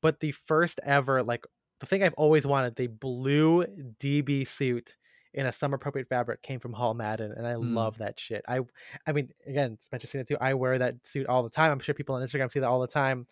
[0.00, 1.44] but the first ever like
[1.80, 3.64] the thing I've always wanted the blue
[4.00, 4.96] DB suit
[5.34, 7.74] in a summer appropriate fabric came from Hall Madden, and I Hmm.
[7.74, 8.44] love that shit.
[8.48, 8.60] I,
[9.06, 10.38] I mean, again, Spencer seen it too.
[10.40, 11.70] I wear that suit all the time.
[11.72, 13.26] I'm sure people on Instagram see that all the time.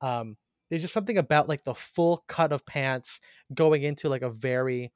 [0.00, 0.36] Um,
[0.70, 3.20] there's just something about like the full cut of pants
[3.52, 4.92] going into like a very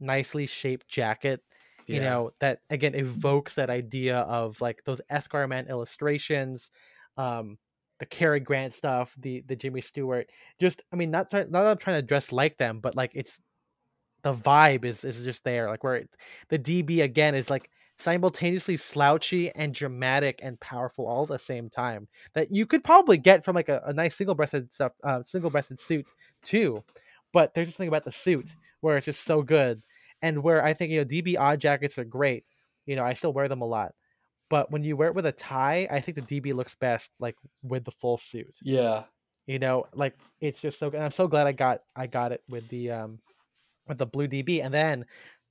[0.00, 1.42] nicely shaped jacket.
[1.90, 2.00] You Yeah.
[2.00, 6.70] know that again evokes that idea of like those Escarment illustrations,
[7.16, 7.58] um,
[8.04, 10.28] the Cary Grant stuff, the the Jimmy Stewart.
[10.60, 13.40] Just I mean, not try, not I'm trying to dress like them, but like it's
[14.22, 15.68] the vibe is is just there.
[15.68, 16.10] Like where it,
[16.50, 21.70] the DB again is like simultaneously slouchy and dramatic and powerful all at the same
[21.70, 22.08] time.
[22.34, 25.50] That you could probably get from like a, a nice single breasted stuff, uh, single
[25.50, 26.06] breasted suit
[26.42, 26.84] too.
[27.32, 29.82] But there's just something about the suit where it's just so good,
[30.22, 32.44] and where I think you know DB odd jackets are great.
[32.86, 33.92] You know, I still wear them a lot.
[34.50, 37.36] But when you wear it with a tie, I think the DB looks best like
[37.62, 39.04] with the full suit Yeah.
[39.46, 42.42] you know like it's just so good i'm so glad i got i got it
[42.48, 43.18] with the um
[43.86, 45.04] with the blue db and then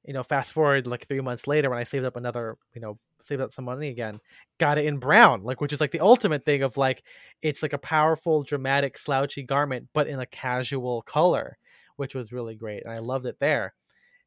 [0.03, 2.97] you know fast forward like three months later when i saved up another you know
[3.21, 4.19] saved up some money again
[4.59, 7.03] got it in brown like which is like the ultimate thing of like
[7.43, 11.57] it's like a powerful dramatic slouchy garment but in a casual color
[11.97, 13.73] which was really great and i loved it there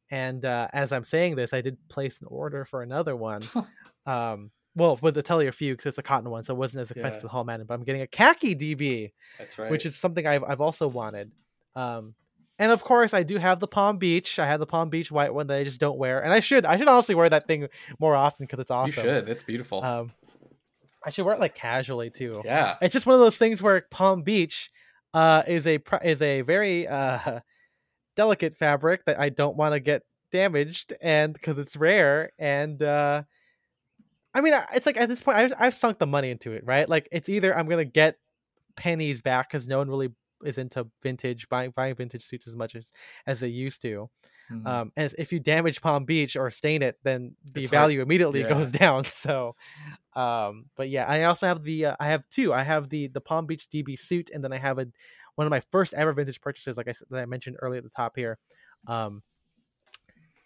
[0.09, 3.41] and uh as i'm saying this i did place an order for another one
[4.05, 6.91] um well with the Atelier Fugue, 'cause it's a cotton one, so it wasn't as
[6.91, 7.27] expensive Yeah.
[7.27, 9.69] as Hall Madden, but I'm getting a khaki DB That's right.
[9.71, 11.31] which is something I've I've also wanted.
[11.75, 12.15] Um,
[12.59, 14.39] and of course, I do have the Palm Beach.
[14.39, 16.65] I have the Palm Beach white one that I just don't wear, and I should
[16.65, 17.67] I should honestly wear that thing
[17.99, 19.03] more often because it's awesome.
[19.05, 19.29] You should.
[19.29, 19.83] It's beautiful.
[19.83, 20.11] Um,
[21.05, 22.41] I should wear it like casually too.
[22.45, 22.75] yeah.
[22.81, 24.69] It's just one of those things where Palm Beach
[25.13, 27.39] uh, is a is a very uh,
[28.15, 33.23] delicate fabric that I don't want to get damaged, and because it's rare, and uh,
[34.37, 36.87] I mean, it's like at this point, I've, I've sunk the money into it, right?
[36.87, 38.17] Like, it's either I'm gonna get
[38.75, 40.09] pennies back because no one really
[40.43, 42.91] is into vintage buying buying vintage suits as much as
[43.25, 44.09] as they used to.
[44.51, 44.65] Mhm.
[44.67, 48.01] Um, and if you damage Palm Beach or stain it, then the It's hard- value
[48.01, 48.49] immediately yeah.
[48.49, 49.03] goes down.
[49.05, 49.55] So,
[50.15, 52.53] um, but yeah, I also have the uh, I have two.
[52.53, 54.87] I have the the Palm Beach DB suit, and then I have a
[55.35, 57.89] one of my first ever vintage purchases, like I that I mentioned earlier at the
[57.89, 58.37] top here.
[58.87, 59.23] Um,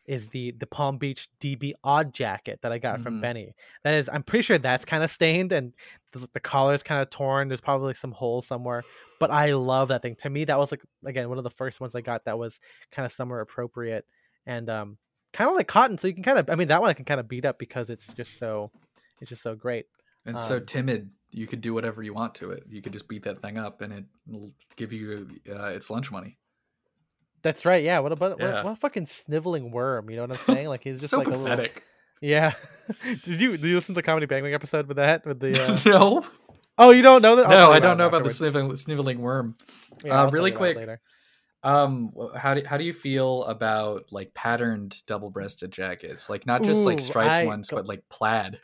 [0.05, 3.21] is the the Palm Beach DB odd jacket that I got from Mhm.
[3.21, 3.53] Benny.
[3.83, 5.73] That is, I'm pretty sure that's kind of stained and
[6.11, 7.47] the, the collar is kind of torn.
[7.47, 8.83] There's probably some holes somewhere,
[9.19, 10.15] but I love that thing.
[10.15, 12.59] To me, that was like again one of the first ones I got that was
[12.91, 14.05] kind of summer appropriate
[14.45, 14.97] and um
[15.33, 15.97] kind of like cotton.
[15.97, 17.57] So you can kind of, I mean, that one I can kind of beat up
[17.57, 18.69] because it's just so,
[19.21, 19.85] it's just so great.
[20.25, 22.63] and so um, timid, you could do whatever you want to it.
[22.67, 26.11] You could just beat that thing up, and it will give you uh, its lunch
[26.11, 26.37] money.
[27.43, 27.83] That's right.
[27.83, 27.99] Yeah.
[27.99, 28.63] What about what, Yeah.
[28.63, 30.09] what a fucking sniveling worm?
[30.09, 30.67] You know what I'm saying?
[30.67, 31.45] Like he's just so like a little.
[31.45, 31.83] pathetic.
[32.21, 32.53] Yeah.
[33.23, 35.59] did you did you listen to the comedy bang Bang episode with that with the?
[35.61, 35.79] Uh...
[35.85, 36.25] no,
[36.77, 37.49] oh, you don't know that?
[37.49, 39.55] No, I don't know about the sniveling, sniveling worm.
[40.03, 40.99] Yeah, uh, really quick.
[41.63, 46.29] Um, how do how do you feel about like patterned double-breasted jackets?
[46.29, 48.59] Like not just like striped I ones, go- but like plaid.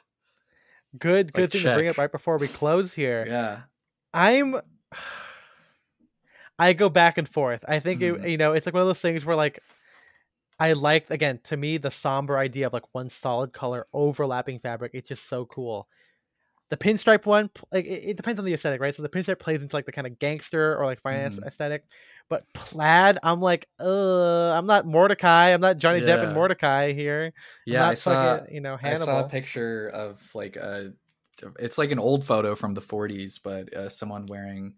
[0.97, 3.25] Good, good like, thing to bring up right before we close here.
[3.27, 3.59] Yeah.
[4.13, 4.61] I'm
[6.59, 7.63] I go back and forth.
[7.67, 8.29] I think it, Mhm.
[8.29, 9.59] you know, it's like one of those things where like
[10.59, 14.91] I like again, to me the somber idea of like one solid color overlapping fabric,
[14.95, 15.87] it's just so cool.
[16.69, 18.95] the pinstripe one, like it, it depends on the aesthetic, right?
[18.95, 21.45] So the pinstripe plays into like the kind of gangster or like finance Mhm.
[21.45, 21.85] aesthetic,
[22.29, 27.33] but plaid, I'm like, uh, I'm not Mordecai, I'm not Johnny Depp and Mordecai here.
[27.65, 28.41] Yeah, I saw.
[28.41, 28.95] fucking, you know I Hannibal.
[28.95, 30.93] saw a picture of like a.
[31.59, 34.75] It's like an old photo from the 40s, but uh, someone wearing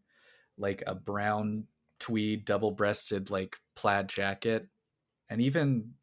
[0.59, 1.65] like a brown
[1.99, 4.67] tweed double-breasted like plaid jacket,
[5.29, 5.93] and even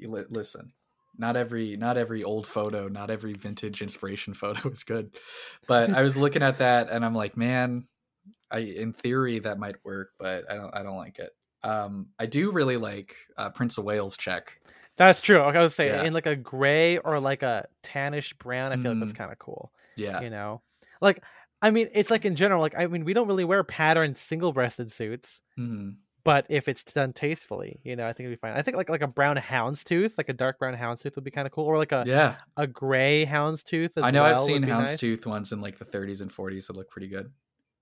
[0.00, 0.70] li- listen.
[1.16, 5.14] Not every not every old photo, not every vintage inspiration photo is good.
[5.68, 7.84] But I was looking at that and I'm like, man,
[8.50, 11.30] I in theory that might work, but I don't I don't like it.
[11.62, 14.58] Um, I do really like uh, Prince of Wales check.
[14.96, 15.38] That's true.
[15.40, 16.02] I was saying, Yeah.
[16.04, 19.16] in like a gray or like a tannish brown, I feel like that's Mhm.
[19.16, 19.72] kind of cool.
[19.96, 20.62] Yeah, You know,
[21.00, 21.22] like
[21.64, 24.92] I mean, it's like in general, like I mean, we don't really wear patterned single-breasted
[24.92, 28.56] suits, hmm but if it's done tastefully, you know, I think it'd be fine.
[28.58, 31.46] I think like like a brown houndstooth, like a dark brown houndstooth, would be kind
[31.48, 32.36] of cool, or like a yeah.
[32.58, 33.96] a gray houndstooth.
[33.98, 35.00] As I know well I've seen be nice.
[35.02, 37.32] houndstooth ones in like the 30s and 40s that look pretty good.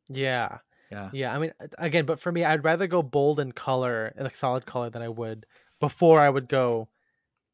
[0.08, 0.58] Yeah,
[0.90, 1.34] Yeah, yeah.
[1.34, 4.66] I mean, uh, again, but for me, I'd rather go bold in color, like solid
[4.66, 5.46] color, than I would
[5.80, 6.90] before I would go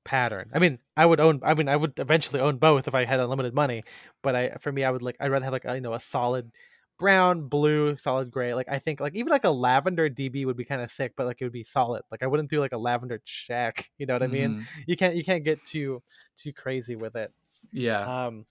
[0.09, 0.50] pattern.
[0.54, 1.40] I mean, I would own.
[1.42, 3.84] I mean, I would eventually own both if I had unlimited money.
[4.22, 5.16] But I, for me, I would like.
[5.20, 6.50] I'd rather have like a, you know a solid
[6.98, 8.54] brown, blue, solid gray.
[8.54, 11.26] Like I think like even like a lavender DB would be kind of sick, but
[11.26, 12.02] like it would be solid.
[12.11, 13.90] Like I wouldn't do like a lavender check.
[13.98, 14.54] You know what I mean?
[14.54, 14.64] Mhm.
[14.86, 16.02] You can't you can't get too
[16.36, 17.32] too crazy with it.
[17.72, 18.46] Yeah, Um,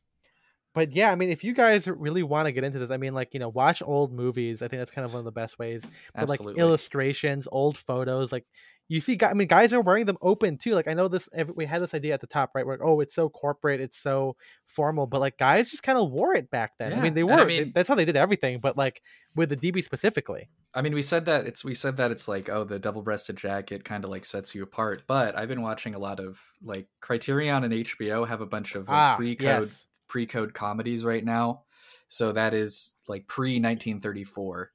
[0.74, 3.14] but yeah, I mean, if you guys really want to get into this, I mean,
[3.16, 4.62] like you know, watch old movies.
[4.62, 5.90] I think that's kind of one of the best ways.
[6.20, 8.46] But like illustrations, old photos, like
[8.90, 10.74] you see, I mean, guys are wearing them open too.
[10.74, 12.66] Like I know this, we had this idea at the top, right?
[12.66, 16.34] Where oh, it's so corporate, it's so formal, but like guys just kind of wore
[16.36, 16.94] it back then.
[16.94, 17.34] I mean, they were.
[17.34, 18.60] I they- mean- that's how they did everything.
[18.60, 19.02] But like
[19.36, 22.50] with the DB specifically, I mean, we said that it's we said that it's like
[22.50, 25.04] oh, the double-breasted jacket kind of like sets you apart.
[25.06, 28.88] But I've been watching a lot of like Criterion and HBO have a bunch of
[28.88, 31.64] like, ah, pre-code yes, pre-code comedies right now.
[32.08, 34.72] So that is like pre 1934.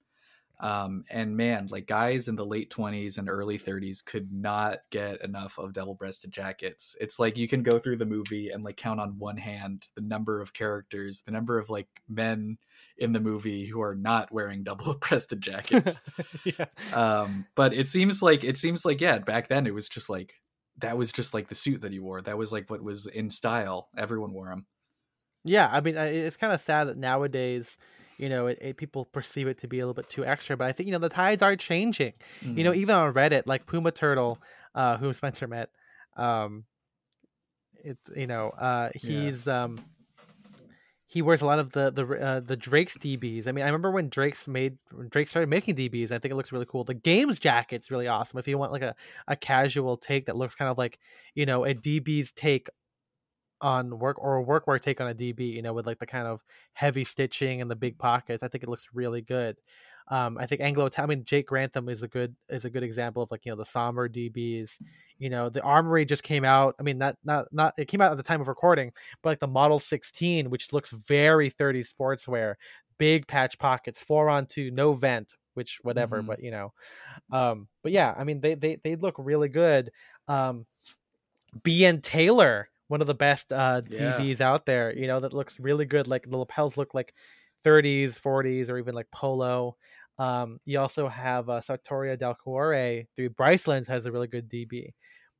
[0.60, 5.20] Um, and man, like guys in the late 20s and early 30s could not get
[5.22, 6.94] enough of double-breasted jackets.
[7.00, 10.02] It's like you can go through the movie and like count on one hand the
[10.02, 12.58] number of characters, the number of like men
[12.96, 16.00] in the movie who are not wearing double-breasted jackets.
[16.44, 20.08] yeah, um, but it seems like it seems like yeah, back then it was just
[20.08, 20.34] like
[20.78, 22.22] that was just like the suit that he wore.
[22.22, 23.88] That was like what was in style.
[23.96, 24.66] Everyone wore them.
[25.44, 25.68] yeah.
[25.70, 27.78] I mean, it's kind of sad that nowadays.
[28.22, 30.68] You know, it, it, people perceive it to be a little bit too extra, but
[30.68, 32.12] I think you know the tides are changing.
[32.44, 32.56] Mm-hmm.
[32.58, 34.38] you know even on reddit like puma turtle
[34.74, 35.68] uh who spencer met
[36.16, 36.64] um
[37.84, 39.00] it's you know uh Yeah.
[39.20, 39.78] he's um
[41.12, 43.46] he wears a lot of the the uh, the Drake's DBs.
[43.46, 46.10] I mean, I remember when Drake's made when Drake started making DBs.
[46.10, 46.84] I think it looks really cool.
[46.84, 48.38] The games jacket's really awesome.
[48.38, 48.94] If you want like a,
[49.28, 50.98] a casual take that looks kind of like
[51.34, 52.70] you know a DB's take
[53.62, 56.26] on work or a workwear take on a DB, you know, with like the kind
[56.26, 56.42] of
[56.74, 58.42] heavy stitching and the big pockets.
[58.42, 59.56] I think it looks really good.
[60.08, 60.90] Um, I think Anglo.
[60.98, 63.56] I mean, Jake Grantham is a good is a good example of like you know
[63.56, 64.72] the somber DBs.
[65.18, 66.74] You know, the Armoury just came out.
[66.78, 68.92] I mean, not not not it came out at the time of recording,
[69.22, 72.56] but like the Model 16, which looks very 30 sportswear,
[72.98, 76.22] big patch pockets, four on two, no vent, which whatever.
[76.22, 76.26] Mhm.
[76.26, 76.72] But you know,
[77.30, 79.92] um, but yeah, I mean they they they look really good.
[80.28, 80.66] Um,
[81.66, 83.98] and Taylor, one of the best uh, Yeah.
[83.98, 84.94] DBs out there.
[84.96, 86.06] You know that looks really good.
[86.08, 87.14] Like the lapels look like
[87.64, 89.76] 30s, 40s, or even like polo.
[90.18, 94.90] Um, you also have uh, Sartoria Dal Cuore through Brycelands has a really good DB.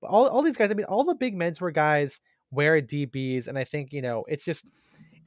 [0.01, 3.59] But all, all these guys, I mean, all the big menswear guys wear DBs, and
[3.59, 4.71] I think you know it's just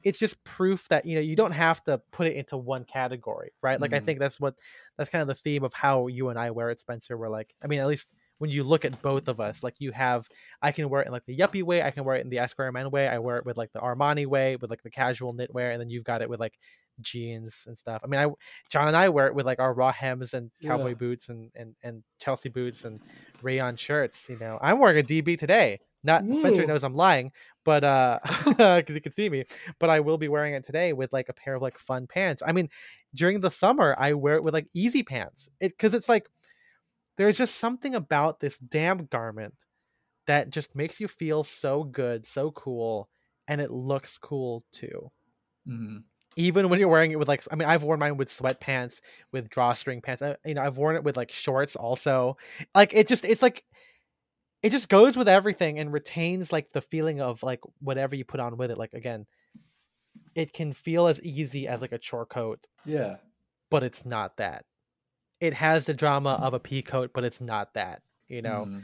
[0.02, 3.52] it's just proof that you know you don't have to put it into one category,
[3.62, 3.80] right?
[3.80, 4.04] Like I Mhm.
[4.04, 4.54] think that's what
[4.98, 7.16] that's kind of the theme of how you and I wear it, Spencer.
[7.16, 8.08] We're like, I mean, at least
[8.38, 10.28] when you look at both of us, like you have,
[10.60, 12.38] I can wear it in like the yuppie way, I can wear it in the
[12.38, 15.34] Esquire Man way, I wear it with like the Armani way, with like the casual
[15.34, 16.58] knitwear, and then you've got it with like
[17.00, 18.02] jeans and stuff.
[18.04, 18.26] I mean, I
[18.70, 20.94] John and I wear it with like our raw hems and cowboy Yeah.
[20.94, 23.00] boots and and and Chelsea boots and
[23.42, 24.28] rayon shirts.
[24.28, 25.80] You know, I'm wearing a DB today.
[26.04, 26.66] Not Spencer Ooh.
[26.66, 27.32] knows I'm lying,
[27.64, 29.44] but uh, because you can see me.
[29.80, 32.42] But I will be wearing it today with like a pair of like fun pants.
[32.46, 32.68] I mean,
[33.12, 35.48] during the summer, I wear it with like easy pants.
[35.58, 36.28] It because it's like
[37.16, 39.54] there's just something about this damn garment
[40.26, 43.08] that just makes you feel so good, so cool,
[43.48, 45.10] and it looks cool too.
[45.68, 46.04] Mhm.
[46.36, 49.00] Even when you're wearing it with like, I mean, I've worn mine with sweatpants,
[49.32, 50.22] with drawstring pants.
[50.22, 52.36] I, you know, I've worn it with like shorts also.
[52.74, 53.64] Like it just, it's like,
[54.62, 58.40] it just goes with everything and retains like the feeling of like whatever you put
[58.40, 58.78] on with it.
[58.78, 59.26] Like again,
[60.34, 63.16] it can feel as easy as like a chore coat, Yeah.
[63.70, 64.64] but it's not that.
[65.40, 68.02] It has the drama of a pea coat, but it's not that.
[68.28, 68.82] You know, Mhm.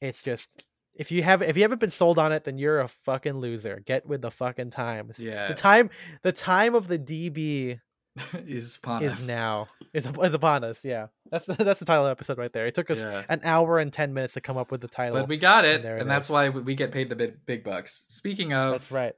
[0.00, 0.48] it's just
[0.94, 3.80] if you have if you haven't been sold on it, then you're a fucking loser.
[3.84, 5.18] Get with the fucking times.
[5.18, 5.48] Yeah.
[5.48, 5.90] The time
[6.22, 7.80] the time of the DB
[8.46, 9.28] is upon is us.
[9.28, 9.68] now.
[9.94, 10.84] Is, is upon us.
[10.84, 12.66] Yeah, that's the, that's the title of the episode right there.
[12.66, 13.24] It took us Yeah.
[13.28, 15.18] an hour and ten minutes to come up with the title.
[15.18, 17.64] But we got it, and there and, that's why we get paid the big, big
[17.64, 18.04] bucks.
[18.08, 19.14] Speaking of, That's right.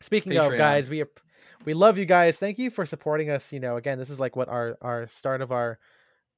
[0.00, 1.20] Speaking of guys, we ap-
[1.64, 2.38] we love you guys.
[2.38, 3.52] Thank you for supporting us.
[3.52, 5.78] You know, again, this is like what our our start of our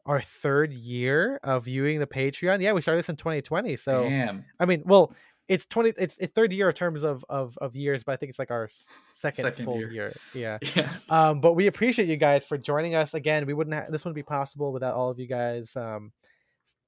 [0.06, 2.60] our third year of viewing the Patreon.
[2.60, 3.76] Yeah, we started this in 2020.
[3.76, 5.14] So Damn, I mean, well,
[5.48, 8.30] it's 20 it's it's third year in terms of of of years, but I think
[8.30, 8.68] it's like our
[9.12, 9.90] second, Second full year.
[9.92, 10.12] year.
[10.34, 10.58] Yeah.
[10.74, 13.46] yes, Um, but we appreciate you guys for joining us again.
[13.46, 15.74] We wouldn't ha- this wouldn't be possible without all of you guys.
[15.76, 16.12] Um,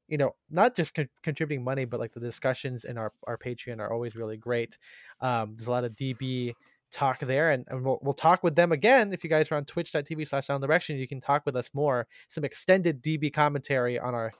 [0.09, 3.81] you know, not just con- contributing money, but like the discussions in our our Patreon
[3.81, 4.79] are always really great.
[5.21, 6.55] Um, there's a lot of DB
[6.93, 9.13] talk there, and, and we'll we'll talk with them again.
[9.13, 12.07] If you guys are on Twitch.tv slash Down Direction, you can talk with us more.
[12.29, 14.33] Some extended DB commentary on our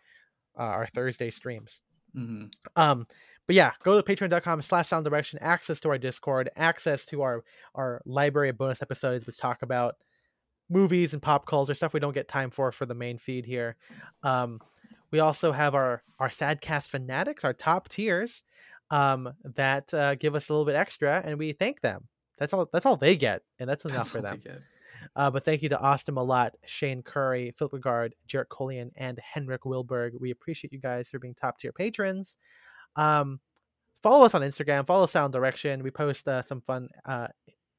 [0.59, 1.83] uh, our Thursday streams.
[2.17, 2.51] Mhm.
[2.77, 3.05] Um,
[3.47, 7.45] but yeah, go to patreon.com slash down direction, access to our Discord, access to our
[7.75, 9.97] our library of bonus episodes which talk about
[10.69, 13.77] movies and pop culture stuff we don't get time for for the main feed here.
[14.23, 14.61] Um,
[15.11, 18.43] we also have our our Sadcast fanatics, our top tiers,
[18.91, 22.09] um, that uh, give us a little bit extra, and we thank them.
[22.39, 22.69] That's all.
[22.73, 24.41] That's all they get, and that's enough That's for them.
[25.15, 29.63] Uh, but thank you to Austin Malott, Shane Curry, Philip Regard, Jarrett Colian, and Henrik
[29.65, 30.13] Wilberg.
[30.21, 32.37] We appreciate you guys for being top tier patrons.
[32.97, 33.41] Um,
[34.03, 34.87] follow us on Instagram.
[34.87, 35.83] Follow Sound Direction.
[35.83, 37.29] We post uh, some fun uh,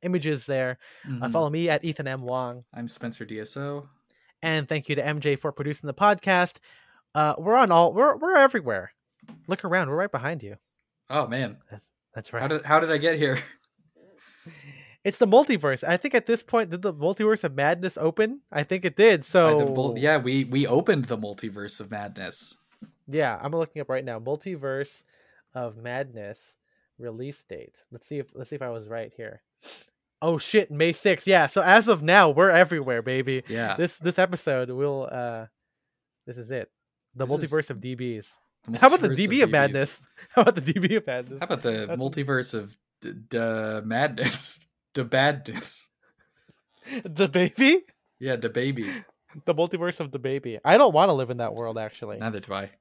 [0.03, 0.77] images there.
[1.05, 1.31] Uh, Mhm.
[1.31, 2.21] follow me at Ethan M.
[2.21, 2.63] Wong.
[2.73, 3.87] I'm Spencer DSO.
[4.41, 6.57] And thank you to MJ for producing the podcast.
[7.15, 7.93] Uh, we're on all.
[7.93, 8.91] We're we're everywhere.
[9.47, 9.89] Look around.
[9.89, 10.55] We're right behind you.
[11.09, 11.57] Oh man,
[12.13, 12.47] That's how right.
[12.49, 13.39] did how did I get here?
[15.07, 15.83] It's the multiverse.
[15.87, 18.41] I think at this point, did the multiverse of madness open?
[18.51, 19.21] I think it did.
[19.21, 22.57] Uh, So the yeah, we we opened the multiverse of madness.
[23.07, 24.19] Yeah, I'm looking up right now.
[24.19, 25.03] Multiverse
[25.55, 26.55] of Madness
[26.99, 27.75] release date.
[27.91, 29.41] Let's see if let's see if I was right here.
[30.21, 31.25] Oh shit, May 6th.
[31.25, 33.43] Yeah, so as of now, we're everywhere, baby.
[33.47, 35.45] Yeah, This this episode will uh
[36.25, 36.69] this is it.
[37.15, 38.27] The This is multiverse of DBs.
[38.81, 39.51] How about the DB of, DBs.
[39.51, 40.01] Madness?
[40.35, 41.39] How about the DB of Madness?
[41.39, 44.59] How about the That's- multiverse of d- d- madness,
[44.97, 45.87] the badness?
[47.03, 47.81] The baby?
[48.19, 48.89] Yeah, the baby.
[49.45, 50.57] The multiverse of the baby.
[50.65, 52.17] I don't want to live in that world actually.
[52.17, 52.71] Neither do I.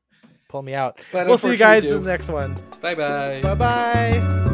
[0.48, 1.00] Pull me out.
[1.12, 2.54] But We'll see you guys in the next one.
[2.80, 3.40] Bye bye.
[3.42, 4.52] Bye bye.